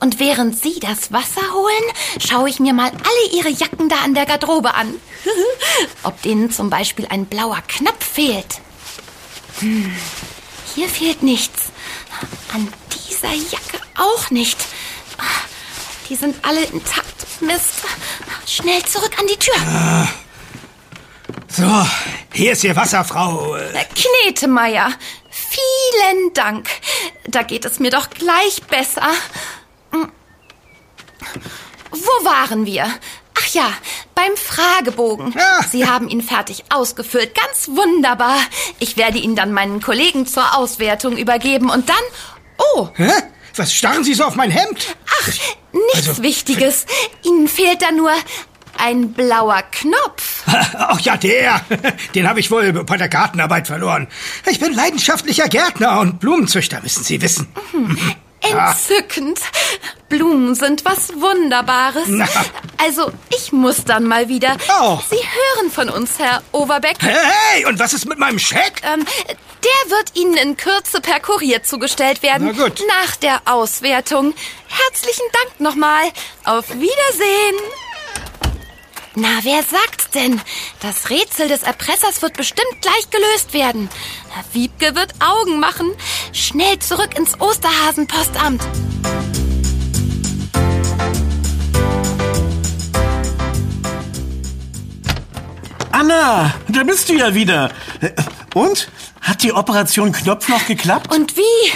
Und 0.00 0.20
während 0.20 0.56
Sie 0.56 0.78
das 0.80 1.12
Wasser 1.12 1.52
holen, 1.52 1.92
schaue 2.18 2.48
ich 2.48 2.60
mir 2.60 2.72
mal 2.72 2.90
alle 2.90 3.36
Ihre 3.36 3.48
Jacken 3.48 3.88
da 3.88 3.96
an 4.04 4.14
der 4.14 4.26
Garderobe 4.26 4.74
an. 4.74 4.94
Ob 6.04 6.20
denen 6.22 6.50
zum 6.50 6.70
Beispiel 6.70 7.06
ein 7.08 7.26
blauer 7.26 7.60
Knopf 7.66 8.04
fehlt. 8.04 8.60
Hm, 9.60 9.94
hier 10.74 10.88
fehlt 10.88 11.22
nichts. 11.22 11.72
An 12.54 12.72
dieser 13.08 13.34
Jacke 13.34 13.80
auch 13.96 14.30
nicht. 14.30 14.58
Die 16.08 16.16
sind 16.16 16.36
alle 16.44 16.62
intakt. 16.64 17.26
Mist. 17.40 17.82
Schnell 18.46 18.82
zurück 18.84 19.18
an 19.18 19.26
die 19.26 19.38
Tür. 19.38 19.54
So, 21.54 21.86
hier 22.32 22.52
ist 22.52 22.64
Ihr 22.64 22.74
Wasser, 22.76 23.04
Frau. 23.04 23.56
äh, 23.56 23.72
Knetemeier, 24.24 24.90
vielen 25.30 26.32
Dank. 26.32 26.68
Da 27.26 27.42
geht 27.42 27.64
es 27.66 27.78
mir 27.78 27.90
doch 27.90 28.08
gleich 28.10 28.62
besser. 28.70 29.06
Hm. 29.90 30.10
Wo 31.90 32.24
waren 32.24 32.64
wir? 32.64 32.86
Ach 33.38 33.46
ja, 33.52 33.70
beim 34.14 34.34
Fragebogen. 34.36 35.32
Ja. 35.36 35.62
Sie 35.70 35.86
haben 35.86 36.08
ihn 36.08 36.22
fertig 36.22 36.64
ausgefüllt. 36.70 37.34
Ganz 37.34 37.68
wunderbar. 37.68 38.38
Ich 38.78 38.96
werde 38.96 39.18
ihn 39.18 39.36
dann 39.36 39.52
meinen 39.52 39.82
Kollegen 39.82 40.26
zur 40.26 40.56
Auswertung 40.56 41.16
übergeben 41.18 41.68
und 41.70 41.88
dann... 41.88 41.96
Oh, 42.74 42.88
Hä? 42.94 43.10
Was 43.56 43.74
starren 43.74 44.04
Sie 44.04 44.14
so 44.14 44.24
auf 44.24 44.34
mein 44.36 44.50
Hemd? 44.50 44.96
ach, 45.20 45.26
nichts 45.72 46.08
Also- 46.08 46.22
Wichtiges. 46.22 46.86
Ihnen 47.22 47.46
fehlt 47.48 47.82
da 47.82 47.90
nur 47.92 48.12
ein 48.78 49.12
blauer 49.12 49.62
Knopf. 49.70 50.31
Ach 50.74 51.00
ja, 51.00 51.16
der. 51.16 51.60
Den 52.14 52.28
habe 52.28 52.40
ich 52.40 52.50
wohl 52.50 52.72
bei 52.72 52.96
der 52.96 53.08
Gartenarbeit 53.08 53.66
verloren. 53.66 54.08
Ich 54.50 54.60
bin 54.60 54.72
leidenschaftlicher 54.72 55.48
Gärtner 55.48 56.00
und 56.00 56.20
Blumenzüchter, 56.20 56.80
müssen 56.82 57.04
Sie 57.04 57.20
wissen. 57.22 57.48
Entzückend. 58.40 59.40
Blumen 60.08 60.54
sind 60.54 60.84
was 60.84 61.10
Wunderbares. 61.14 62.04
Na. 62.08 62.26
Also, 62.76 63.12
ich 63.30 63.52
muss 63.52 63.84
dann 63.84 64.04
mal 64.04 64.28
wieder. 64.28 64.56
Oh. 64.80 64.98
Sie 65.08 65.16
hören 65.16 65.70
von 65.70 65.88
uns, 65.88 66.18
Herr 66.18 66.42
Overbeck. 66.52 66.96
Hey, 67.00 67.64
und 67.66 67.78
was 67.78 67.94
ist 67.94 68.06
mit 68.06 68.18
meinem 68.18 68.38
Scheck? 68.38 68.82
Ähm, 68.82 69.06
der 69.28 69.90
wird 69.90 70.16
Ihnen 70.16 70.36
in 70.36 70.56
Kürze 70.56 71.00
per 71.00 71.20
Kurier 71.20 71.62
zugestellt 71.62 72.22
werden. 72.22 72.52
Na 72.54 72.64
gut. 72.64 72.82
Nach 72.88 73.16
der 73.16 73.42
Auswertung. 73.44 74.34
Herzlichen 74.68 75.26
Dank 75.32 75.60
nochmal. 75.60 76.04
Auf 76.44 76.68
Wiedersehen. 76.70 77.56
Na, 79.14 79.28
wer 79.42 79.62
sagt's 79.62 80.08
denn? 80.10 80.40
Das 80.80 81.10
Rätsel 81.10 81.46
des 81.48 81.62
Erpressers 81.62 82.22
wird 82.22 82.34
bestimmt 82.34 82.80
gleich 82.80 83.10
gelöst 83.10 83.52
werden. 83.52 83.90
Herr 84.30 84.44
Wiebke 84.54 84.94
wird 84.94 85.12
Augen 85.20 85.60
machen. 85.60 85.90
Schnell 86.32 86.78
zurück 86.78 87.18
ins 87.18 87.38
Osterhasenpostamt. 87.38 88.62
Anna, 95.90 96.54
da 96.68 96.82
bist 96.82 97.10
du 97.10 97.12
ja 97.14 97.34
wieder. 97.34 97.70
Und? 98.54 98.88
Hat 99.22 99.42
die 99.44 99.52
Operation 99.52 100.10
Knopfloch 100.10 100.66
geklappt? 100.66 101.14
Und 101.14 101.36
wie? 101.36 101.72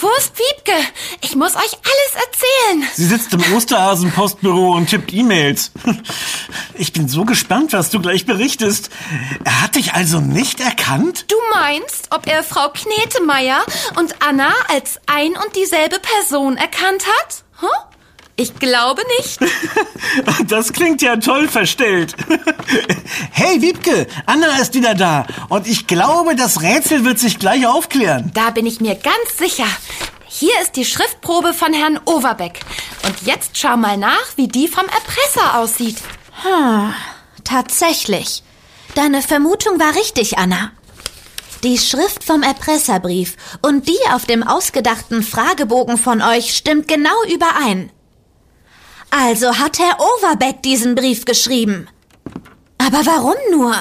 Wo 0.00 0.08
ist 0.18 0.32
Wiebke? 0.38 0.72
Ich 1.20 1.36
muss 1.36 1.54
euch 1.54 1.60
alles 1.60 2.24
erzählen. 2.26 2.88
Sie 2.94 3.04
sitzt 3.04 3.32
im 3.34 3.52
Osterhasen-Postbüro 3.54 4.72
und 4.72 4.88
tippt 4.88 5.12
E-Mails. 5.12 5.72
Ich 6.74 6.92
bin 6.94 7.06
so 7.06 7.24
gespannt, 7.26 7.74
was 7.74 7.90
du 7.90 8.00
gleich 8.00 8.24
berichtest. 8.24 8.88
Er 9.44 9.62
hat 9.62 9.74
dich 9.74 9.92
also 9.92 10.20
nicht 10.20 10.60
erkannt? 10.60 11.26
Du 11.28 11.36
meinst, 11.54 12.08
ob 12.10 12.26
er 12.26 12.42
Frau 12.42 12.70
Knetemeier 12.70 13.64
und 13.96 14.14
Anna 14.26 14.52
als 14.68 14.98
ein 15.06 15.32
und 15.32 15.54
dieselbe 15.54 15.98
Person 16.00 16.56
erkannt 16.56 17.04
hat? 17.06 17.44
Huh? 17.60 17.91
Ich 18.42 18.56
glaube 18.56 19.02
nicht. 19.18 19.38
Das 20.48 20.72
klingt 20.72 21.00
ja 21.00 21.16
toll 21.16 21.46
verstellt. 21.48 22.16
Hey, 23.30 23.62
Wiebke, 23.62 24.06
Anna 24.26 24.58
ist 24.58 24.74
wieder 24.74 24.94
da. 24.94 25.26
Und 25.48 25.66
ich 25.66 25.86
glaube, 25.86 26.34
das 26.34 26.60
Rätsel 26.60 27.04
wird 27.04 27.18
sich 27.18 27.38
gleich 27.38 27.66
aufklären. 27.66 28.30
Da 28.34 28.50
bin 28.50 28.66
ich 28.66 28.80
mir 28.80 28.94
ganz 28.94 29.38
sicher. 29.38 29.66
Hier 30.26 30.52
ist 30.62 30.76
die 30.76 30.84
Schriftprobe 30.84 31.54
von 31.54 31.72
Herrn 31.72 32.00
Overbeck. 32.04 32.60
Und 33.04 33.14
jetzt 33.22 33.56
schau 33.56 33.76
mal 33.76 33.96
nach, 33.96 34.36
wie 34.36 34.48
die 34.48 34.68
vom 34.68 34.84
Erpresser 34.86 35.58
aussieht. 35.58 35.98
Tatsächlich. 37.44 38.42
Deine 38.94 39.22
Vermutung 39.22 39.78
war 39.78 39.94
richtig, 39.94 40.38
Anna. 40.38 40.72
Die 41.62 41.78
Schrift 41.78 42.24
vom 42.24 42.42
Erpresserbrief 42.42 43.36
und 43.62 43.88
die 43.88 43.98
auf 44.12 44.26
dem 44.26 44.42
ausgedachten 44.42 45.22
Fragebogen 45.22 45.96
von 45.96 46.20
euch 46.22 46.56
stimmt 46.56 46.88
genau 46.88 47.14
überein. 47.32 47.90
Also 49.14 49.58
hat 49.58 49.78
Herr 49.78 49.98
Overbeck 50.00 50.62
diesen 50.62 50.94
Brief 50.94 51.26
geschrieben. 51.26 51.86
Aber 52.78 53.04
warum 53.04 53.34
nur? 53.50 53.74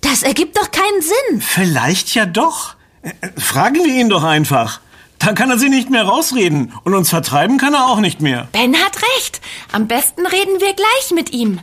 Das 0.00 0.22
ergibt 0.22 0.56
doch 0.56 0.70
keinen 0.70 1.02
Sinn. 1.02 1.42
Vielleicht 1.42 2.14
ja 2.14 2.24
doch. 2.24 2.76
Äh, 3.02 3.10
Fragen 3.36 3.84
wir 3.84 3.92
ihn 3.92 4.08
doch 4.08 4.22
einfach. 4.22 4.80
Dann 5.18 5.34
kann 5.34 5.50
er 5.50 5.58
sie 5.58 5.70
nicht 5.70 5.90
mehr 5.90 6.04
rausreden. 6.04 6.72
Und 6.84 6.94
uns 6.94 7.10
vertreiben 7.10 7.58
kann 7.58 7.74
er 7.74 7.88
auch 7.88 7.98
nicht 7.98 8.20
mehr. 8.20 8.46
Ben 8.52 8.76
hat 8.76 8.96
recht. 9.16 9.40
Am 9.72 9.88
besten 9.88 10.24
reden 10.24 10.60
wir 10.60 10.74
gleich 10.74 11.10
mit 11.12 11.32
ihm. 11.32 11.58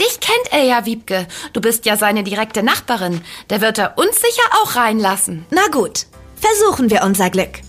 Dich 0.00 0.20
kennt 0.20 0.52
er 0.52 0.64
ja, 0.64 0.86
Wiebke. 0.86 1.28
Du 1.52 1.60
bist 1.60 1.84
ja 1.84 1.98
seine 1.98 2.24
direkte 2.24 2.62
Nachbarin. 2.62 3.20
Der 3.50 3.60
wird 3.60 3.76
er 3.76 3.98
uns 3.98 4.16
sicher 4.16 4.62
auch 4.62 4.74
reinlassen. 4.74 5.44
Na 5.50 5.66
gut, 5.70 6.06
versuchen 6.40 6.88
wir 6.88 7.02
unser 7.02 7.28
Glück. 7.28 7.60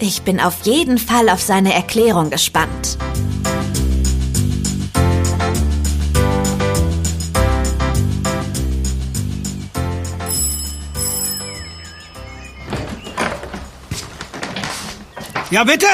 Ich 0.00 0.22
bin 0.22 0.40
auf 0.40 0.64
jeden 0.64 0.98
Fall 0.98 1.28
auf 1.28 1.40
seine 1.40 1.72
Erklärung 1.72 2.30
gespannt. 2.30 2.98
Ja, 15.50 15.62
bitte? 15.62 15.86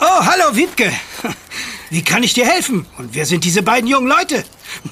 Oh, 0.00 0.26
hallo, 0.26 0.56
Wiebke. 0.56 0.90
Wie 1.90 2.02
kann 2.02 2.24
ich 2.24 2.34
dir 2.34 2.44
helfen? 2.44 2.86
Und 2.98 3.14
wer 3.14 3.24
sind 3.24 3.44
diese 3.44 3.62
beiden 3.62 3.88
jungen 3.88 4.08
Leute? 4.08 4.44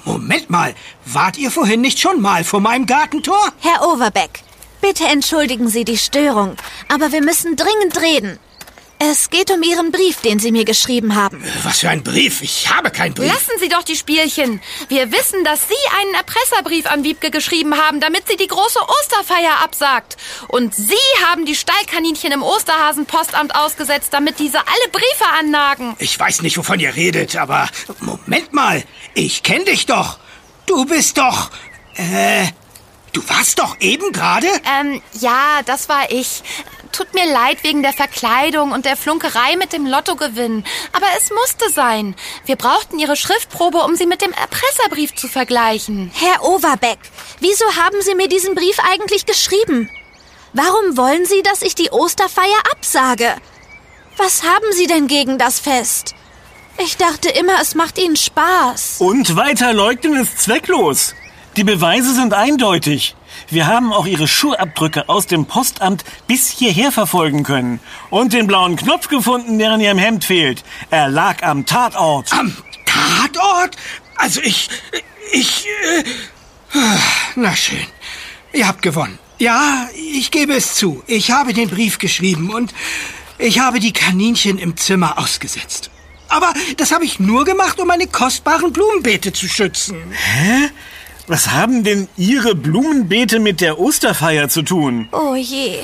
Moment 0.05 0.51
mal, 0.51 0.75
wart 1.05 1.37
ihr 1.37 1.51
vorhin 1.51 1.81
nicht 1.81 1.99
schon 1.99 2.21
mal 2.21 2.45
vor 2.45 2.61
meinem 2.61 2.87
Gartentor? 2.87 3.53
Herr 3.59 3.83
Overbeck, 3.83 4.45
bitte 4.81 5.05
entschuldigen 5.07 5.69
Sie 5.69 5.85
die 5.85 5.99
Störung, 5.99 6.55
aber 6.89 7.11
wir 7.11 7.23
müssen 7.23 7.57
dringend 7.57 8.01
reden. 8.01 8.39
Es 9.11 9.31
geht 9.31 9.51
um 9.51 9.65
Ihren 9.65 9.91
Brief, 9.91 10.21
den 10.21 10.39
Sie 10.39 10.53
mir 10.53 10.65
geschrieben 10.65 11.17
haben. 11.17 11.43
Was 11.65 11.81
für 11.81 11.89
ein 11.89 12.05
Brief? 12.05 12.41
Ich 12.41 12.73
habe 12.73 12.93
keinen 12.93 13.15
Brief. 13.15 13.27
Lassen 13.27 13.59
Sie 13.59 13.69
doch 13.69 13.83
die 13.83 13.97
Spielchen. 13.97 14.63
Wir 14.87 15.11
wissen, 15.11 15.43
dass 15.43 15.67
Sie 15.67 15.75
einen 16.01 16.15
Erpresserbrief 16.15 16.87
an 16.87 17.03
Wiebke 17.03 17.33
geschrieben 17.33 17.77
haben, 17.77 17.99
damit 17.99 18.29
sie 18.29 18.37
die 18.37 18.47
große 18.47 18.79
Osterfeier 18.79 19.61
absagt. 19.61 20.17
Und 20.47 20.77
Sie 20.77 20.95
haben 21.27 21.47
die 21.47 21.57
Stallkaninchen 21.57 22.31
im 22.31 22.45
Osterhasenpostamt 22.45 23.57
ausgesetzt, 23.57 24.11
damit 24.13 24.39
diese 24.39 24.59
alle 24.59 24.93
Briefe 24.93 25.27
annagen. 25.37 25.97
Ich 25.99 26.17
weiß 26.17 26.43
nicht, 26.43 26.57
wovon 26.57 26.79
ihr 26.79 26.95
redet, 26.95 27.35
aber 27.35 27.69
Moment 27.99 28.53
mal. 28.53 28.85
Ich 29.15 29.43
kenne 29.43 29.65
dich 29.65 29.87
doch. 29.87 30.21
Du 30.67 30.85
bist 30.85 31.19
doch. 31.19 31.51
Äh. 31.97 32.47
Du 33.13 33.21
warst 33.29 33.59
doch 33.59 33.77
eben 33.81 34.11
gerade? 34.13 34.47
Ähm, 34.81 35.03
ja, 35.21 35.61
das 35.67 35.91
war 35.91 36.11
ich. 36.11 36.43
Tut 36.93 37.15
mir 37.15 37.25
leid 37.33 37.65
wegen 37.65 37.83
der 37.83 37.95
Verkleidung 37.95 38.73
und 38.73 38.85
der 38.85 38.99
Flunkerei 38.99 39.57
mit 39.57 39.73
dem 39.73 39.87
Lottogewinn. 39.87 40.63
Aber 40.93 41.07
es 41.17 41.31
musste 41.31 41.71
sein. 41.71 42.15
Wir 42.45 42.57
brauchten 42.57 42.99
Ihre 42.99 43.17
Schriftprobe, 43.17 43.79
um 43.79 43.97
sie 43.97 44.07
mit 44.07 44.21
dem 44.21 44.33
Erpresserbrief 44.33 45.15
zu 45.15 45.27
vergleichen. 45.27 46.11
Herr 46.15 46.45
Overbeck, 46.45 46.99
wieso 47.41 47.65
haben 47.77 48.01
Sie 48.03 48.15
mir 48.15 48.29
diesen 48.29 48.55
Brief 48.55 48.79
eigentlich 48.79 49.25
geschrieben? 49.25 49.91
Warum 50.53 50.99
wollen 50.99 51.25
Sie, 51.25 51.43
dass 51.43 51.63
ich 51.63 51.75
die 51.75 51.91
Osterfeier 51.91 52.61
absage? 52.71 53.37
Was 54.19 54.43
haben 54.43 54.71
Sie 54.73 54.87
denn 54.87 55.07
gegen 55.07 55.39
das 55.39 55.61
Fest? 55.61 56.15
Ich 56.77 56.99
dachte 56.99 57.31
immer, 57.31 57.61
es 57.61 57.75
macht 57.75 57.99
Ihnen 57.99 58.17
Spaß. 58.17 58.97
Und 58.99 59.35
weiter 59.37 59.73
leugnen 59.73 60.17
ist 60.17 60.41
zwecklos. 60.41 61.15
Die 61.57 61.65
Beweise 61.65 62.15
sind 62.15 62.35
eindeutig. 62.35 63.15
Wir 63.53 63.67
haben 63.67 63.93
auch 63.93 64.07
Ihre 64.07 64.29
Schuhabdrücke 64.29 65.11
aus 65.11 65.27
dem 65.27 65.45
Postamt 65.45 66.05
bis 66.27 66.49
hierher 66.49 66.91
verfolgen 66.91 67.43
können. 67.43 67.81
Und 68.09 68.33
den 68.33 68.47
blauen 68.47 68.77
Knopf 68.77 69.09
gefunden, 69.09 69.59
der 69.59 69.75
in 69.75 69.83
Ihrem 69.83 69.99
Hemd 69.99 70.25
fehlt. 70.25 70.65
Er 70.89 71.11
lag 71.11 71.43
am 71.43 71.67
Tatort. 71.67 72.33
Am 72.33 72.57
Tatort? 72.87 73.77
Also 74.17 74.41
ich. 74.41 74.71
Ich. 75.33 75.67
Äh, 75.67 76.05
na 77.37 77.55
schön. 77.55 77.87
Ihr 78.55 78.67
habt 78.67 78.81
gewonnen. 78.81 79.19
Ja, 79.39 79.87
ich 79.95 80.31
gebe 80.31 80.55
es 80.55 80.75
zu. 80.75 81.03
Ich 81.07 81.31
habe 81.31 81.53
den 81.53 81.69
Brief 81.69 81.99
geschrieben 81.99 82.49
und 82.55 82.73
ich 83.37 83.59
habe 83.59 83.81
die 83.81 83.93
Kaninchen 83.93 84.57
im 84.57 84.79
Zimmer 84.79 85.19
ausgesetzt. 85.19 85.91
Aber 86.29 86.55
das 86.79 86.91
habe 86.91 87.05
ich 87.05 87.21
nur 87.21 87.45
gemacht, 87.45 87.79
um 87.79 87.89
meine 87.89 88.07
kostbaren 88.07 88.73
Blumenbeete 88.73 89.35
zu 89.35 89.47
schützen. 89.47 89.99
Was 91.29 91.51
haben 91.51 91.85
denn 91.85 92.09
Ihre 92.17 92.55
Blumenbeete 92.55 93.39
mit 93.39 93.61
der 93.61 93.79
Osterfeier 93.79 94.49
zu 94.49 94.63
tun? 94.63 95.09
Oh 95.13 95.35
je. 95.35 95.79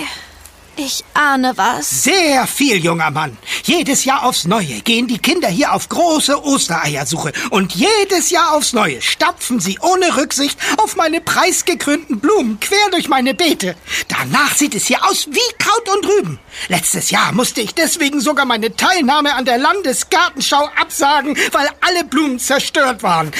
Ich 0.81 1.05
ahne 1.13 1.55
was. 1.57 2.05
Sehr 2.05 2.47
viel, 2.47 2.77
junger 2.77 3.11
Mann. 3.11 3.37
Jedes 3.65 4.05
Jahr 4.05 4.23
aufs 4.23 4.45
Neue 4.45 4.81
gehen 4.83 5.09
die 5.09 5.19
Kinder 5.19 5.49
hier 5.49 5.73
auf 5.73 5.89
große 5.89 6.41
Ostereiersuche. 6.45 7.33
Und 7.51 7.75
jedes 7.75 8.31
Jahr 8.31 8.53
aufs 8.53 8.73
Neue 8.75 9.03
stapfen 9.03 9.59
sie 9.59 9.77
ohne 9.81 10.17
Rücksicht 10.17 10.57
auf 10.77 10.95
meine 10.95 11.21
preisgekrönten 11.21 12.21
Blumen 12.21 12.61
quer 12.61 12.91
durch 12.93 13.09
meine 13.09 13.35
Beete. 13.35 13.75
Danach 14.07 14.57
sieht 14.57 14.77
es 14.77 14.87
hier 14.87 15.05
aus 15.05 15.27
wie 15.29 15.55
Kraut 15.59 15.89
und 15.97 16.07
Rüben. 16.07 16.39
Letztes 16.69 17.11
Jahr 17.11 17.33
musste 17.33 17.61
ich 17.61 17.75
deswegen 17.75 18.21
sogar 18.21 18.45
meine 18.45 18.77
Teilnahme 18.77 19.35
an 19.35 19.45
der 19.45 19.59
Landesgartenschau 19.59 20.69
absagen, 20.81 21.37
weil 21.51 21.69
alle 21.81 22.05
Blumen 22.05 22.39
zerstört 22.39 23.03
waren. 23.03 23.33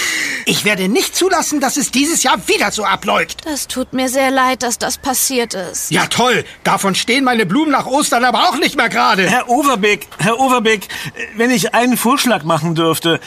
Ich 0.45 0.65
werde 0.65 0.89
nicht 0.89 1.15
zulassen, 1.15 1.61
dass 1.61 1.77
es 1.77 1.93
dieses 1.93 2.25
Jahr 2.25 2.49
wieder 2.49 2.73
so 2.73 2.85
abläuft. 2.85 3.45
Das 3.45 3.69
tut 3.69 3.93
mir 3.93 4.09
sehr 4.09 4.33
leid, 4.33 4.65
dass 4.65 4.79
das 4.79 4.99
passiert 4.99 5.55
ist. 5.55 5.93
Ja, 5.93 6.07
toll. 6.07 6.45
Davon 6.65 6.97
stehen 6.97 7.28
meine 7.29 7.45
Blumen 7.45 7.71
nach 7.71 7.85
Ostern 7.85 8.25
aber 8.25 8.49
auch 8.49 8.57
nicht 8.57 8.75
mehr 8.75 8.89
gerade. 8.89 9.29
Herr 9.29 9.51
Overbeck, 9.51 10.07
Herr 10.17 10.41
Overbeck, 10.41 10.89
wenn 11.37 11.51
ich 11.51 11.75
einen 11.75 11.99
Vorschlag 11.99 12.43
machen 12.43 12.75
dürfte. 12.75 13.21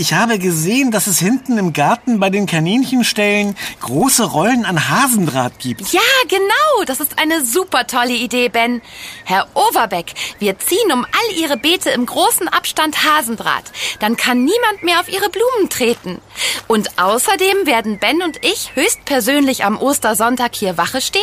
Ich 0.00 0.14
habe 0.14 0.38
gesehen, 0.38 0.90
dass 0.90 1.06
es 1.06 1.18
hinten 1.18 1.58
im 1.58 1.74
Garten 1.74 2.20
bei 2.20 2.30
den 2.30 2.46
Kaninchenställen 2.46 3.54
große 3.82 4.24
Rollen 4.24 4.64
an 4.64 4.88
Hasendraht 4.88 5.58
gibt. 5.58 5.92
Ja, 5.92 6.00
genau. 6.26 6.84
Das 6.86 7.00
ist 7.00 7.18
eine 7.18 7.44
super 7.44 7.86
tolle 7.86 8.14
Idee, 8.14 8.48
Ben. 8.48 8.80
Herr 9.26 9.46
Overbeck, 9.52 10.14
wir 10.38 10.58
ziehen 10.58 10.90
um 10.90 11.04
all 11.04 11.36
Ihre 11.38 11.58
Beete 11.58 11.90
im 11.90 12.06
großen 12.06 12.48
Abstand 12.48 13.04
Hasendraht. 13.04 13.64
Dann 13.98 14.16
kann 14.16 14.38
niemand 14.42 14.82
mehr 14.82 15.00
auf 15.00 15.08
Ihre 15.10 15.28
Blumen 15.28 15.68
treten. 15.68 16.22
Und 16.66 16.98
außerdem 16.98 17.66
werden 17.66 17.98
Ben 17.98 18.22
und 18.22 18.42
ich 18.42 18.74
höchstpersönlich 18.74 19.66
am 19.66 19.76
Ostersonntag 19.76 20.54
hier 20.54 20.78
Wache 20.78 21.02
stehen 21.02 21.20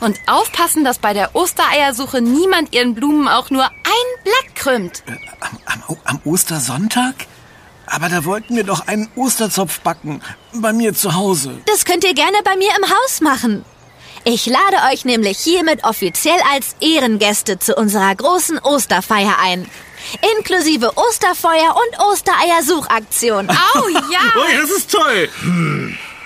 und 0.00 0.18
aufpassen, 0.26 0.82
dass 0.82 0.98
bei 0.98 1.12
der 1.12 1.36
Ostereiersuche 1.36 2.20
niemand 2.20 2.74
ihren 2.74 2.96
Blumen 2.96 3.28
auch 3.28 3.50
nur 3.50 3.66
ein 3.66 4.24
Blatt 4.24 4.56
krümmt. 4.56 5.04
Am, 5.38 5.58
am, 5.86 5.96
am 6.02 6.20
Ostersonntag? 6.24 7.14
Aber 7.86 8.08
da 8.08 8.24
wollten 8.24 8.56
wir 8.56 8.64
doch 8.64 8.86
einen 8.86 9.08
Osterzopf 9.14 9.80
backen. 9.80 10.20
Bei 10.52 10.72
mir 10.72 10.94
zu 10.94 11.14
Hause. 11.14 11.58
Das 11.66 11.84
könnt 11.84 12.04
ihr 12.04 12.14
gerne 12.14 12.38
bei 12.44 12.56
mir 12.56 12.70
im 12.76 12.90
Haus 12.90 13.20
machen. 13.20 13.64
Ich 14.24 14.46
lade 14.46 14.78
euch 14.92 15.04
nämlich 15.04 15.38
hiermit 15.38 15.84
offiziell 15.84 16.38
als 16.52 16.74
Ehrengäste 16.80 17.60
zu 17.60 17.76
unserer 17.76 18.12
großen 18.14 18.58
Osterfeier 18.58 19.36
ein. 19.40 19.68
Inklusive 20.36 20.92
Osterfeuer 20.96 21.76
und 21.76 22.00
Ostereiersuchaktion. 22.00 23.48
Oh 23.76 23.88
ja! 23.88 24.20
Oh, 24.36 24.60
das 24.60 24.70
ist 24.70 24.90
toll. 24.90 25.28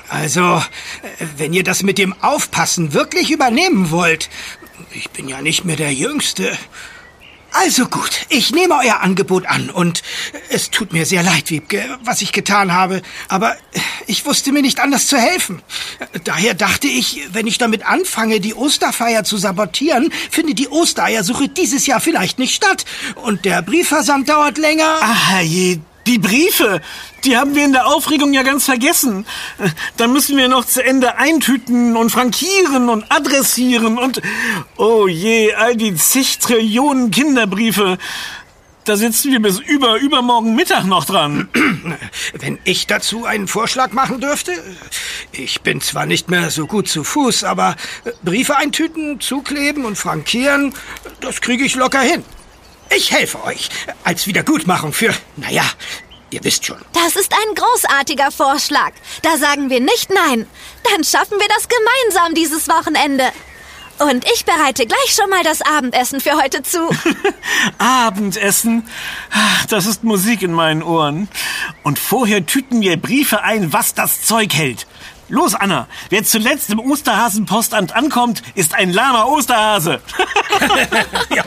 Also, 0.09 0.41
äh, 0.41 1.27
wenn 1.37 1.53
ihr 1.53 1.65
das 1.65 1.83
mit 1.83 1.99
dem 1.99 2.15
Aufpassen 2.23 2.95
wirklich 2.95 3.31
übernehmen 3.31 3.91
wollt, 3.91 4.31
ich 4.93 5.11
bin 5.11 5.29
ja 5.29 5.43
nicht 5.43 5.65
mehr 5.65 5.77
der 5.77 5.93
Jüngste. 5.93 6.57
Also 7.53 7.87
gut, 7.87 8.27
ich 8.29 8.53
nehme 8.53 8.77
euer 8.77 9.01
Angebot 9.01 9.47
an 9.47 9.71
und 9.71 10.03
es 10.51 10.71
tut 10.71 10.93
mir 10.93 11.05
sehr 11.05 11.23
leid, 11.23 11.51
Wiebke, 11.51 11.99
was 12.05 12.23
ich 12.23 12.33
getan 12.33 12.73
habe, 12.73 13.03
aber 13.29 13.57
ich 14.07 14.25
wusste 14.25 14.53
mir 14.53 14.63
nicht 14.63 14.81
anders 14.81 15.09
zu 15.09 15.19
helfen. 15.19 15.63
Daher 16.25 16.55
dachte 16.55 16.87
ich, 16.87 17.23
wenn 17.33 17.47
ich 17.47 17.59
damit 17.59 17.87
anfange, 17.87 18.41
die 18.41 18.55
Osterfeier 18.55 19.25
zu 19.25 19.37
sabotieren, 19.37 20.13
findet 20.31 20.59
die 20.59 20.69
Ostereiersuche 20.69 21.49
dieses 21.49 21.87
Jahr 21.87 22.01
vielleicht 22.01 22.39
nicht 22.39 22.55
statt 22.55 22.85
und 23.17 23.45
der 23.45 23.63
Briefversand 23.63 24.29
dauert 24.29 24.57
länger. 24.57 24.99
Ah, 25.01 25.41
je, 25.41 25.81
die 26.07 26.19
Briefe, 26.19 26.81
die 27.25 27.37
haben 27.37 27.55
wir 27.55 27.65
in 27.65 27.73
der 27.73 27.87
Aufregung 27.87 28.33
ja 28.33 28.43
ganz 28.43 28.65
vergessen. 28.65 29.27
Dann 29.97 30.13
müssen 30.13 30.37
wir 30.37 30.49
noch 30.49 30.65
zu 30.65 30.85
Ende 30.85 31.17
eintüten 31.17 31.97
und 31.97 32.11
frankieren 32.11 32.89
und 32.89 33.05
adressieren 33.11 33.99
und, 33.99 34.21
oh 34.77 35.07
je, 35.07 35.55
all 35.55 35.77
die 35.77 35.95
zig 35.95 36.39
Trillionen 36.39 37.11
Kinderbriefe. 37.11 37.99
Da 38.85 38.97
sitzen 38.97 39.31
wir 39.31 39.43
bis 39.43 39.59
über, 39.59 40.01
übermorgen 40.01 40.57
Mittag 40.57 40.85
noch 40.85 41.05
dran. 41.05 41.49
Wenn 42.33 42.59
ich 42.65 42.87
dazu 42.87 43.27
einen 43.27 43.47
Vorschlag 43.47 43.93
machen 43.93 44.21
dürfte? 44.21 44.53
Ich 45.33 45.61
bin 45.61 45.81
zwar 45.83 46.07
nicht 46.07 46.31
mehr 46.31 46.51
so 46.51 46.67
gut 46.67 46.89
zu 46.89 47.05
Fuß, 47.05 47.45
aber 47.45 47.77
Briefe 48.25 48.57
eintüten, 48.57 49.21
zukleben 49.21 49.85
und 49.85 49.97
frankieren, 49.97 50.73
das 51.21 51.43
kriege 51.43 51.65
ich 51.65 51.75
locker 51.75 52.01
hin. 52.01 52.25
Ich 52.95 53.13
helfe 53.13 53.43
euch. 53.45 53.69
Als 54.05 54.27
Wiedergutmachung 54.27 54.93
für, 54.93 55.15
naja, 55.37 55.65
ihr 56.31 56.43
wisst 56.43 56.67
schon. 56.67 56.79
Das 56.93 57.17
ist 57.17 57.33
ein 57.33 57.55
großartiger 57.55 58.31
Vorschlag. 58.31 58.93
Da 59.23 59.37
sagen 59.37 59.71
wir 59.71 59.81
nicht 59.81 60.11
nein. 60.11 60.47
Dann 60.91 61.05
schaffen 61.05 61.39
wir 61.39 61.49
das 61.49 61.69
gemeinsam 61.69 62.35
dieses 62.35 62.69
Wochenende. 62.69 63.31
Und 64.01 64.25
ich 64.33 64.47
bereite 64.47 64.87
gleich 64.87 65.15
schon 65.15 65.29
mal 65.29 65.43
das 65.45 65.61
Abendessen 65.61 66.21
für 66.21 66.33
heute 66.33 66.63
zu. 66.63 66.89
Abendessen? 67.79 68.89
Das 69.69 69.85
ist 69.85 70.05
Musik 70.05 70.41
in 70.41 70.53
meinen 70.53 70.83
Ohren. 70.83 71.29
Und 71.83 71.99
vorher 71.99 72.47
tüten 72.47 72.81
wir 72.81 72.97
Briefe 72.97 73.43
ein, 73.43 73.75
was 73.75 73.93
das 73.93 74.23
Zeug 74.23 74.55
hält. 74.55 74.87
Los, 75.31 75.55
Anna. 75.55 75.87
Wer 76.09 76.25
zuletzt 76.25 76.71
im 76.71 76.81
Osterhasenpostamt 76.81 77.95
ankommt, 77.95 78.43
ist 78.57 78.75
ein 78.75 78.93
lahmer 78.93 79.29
Osterhase. 79.29 80.01
Ja. 81.35 81.45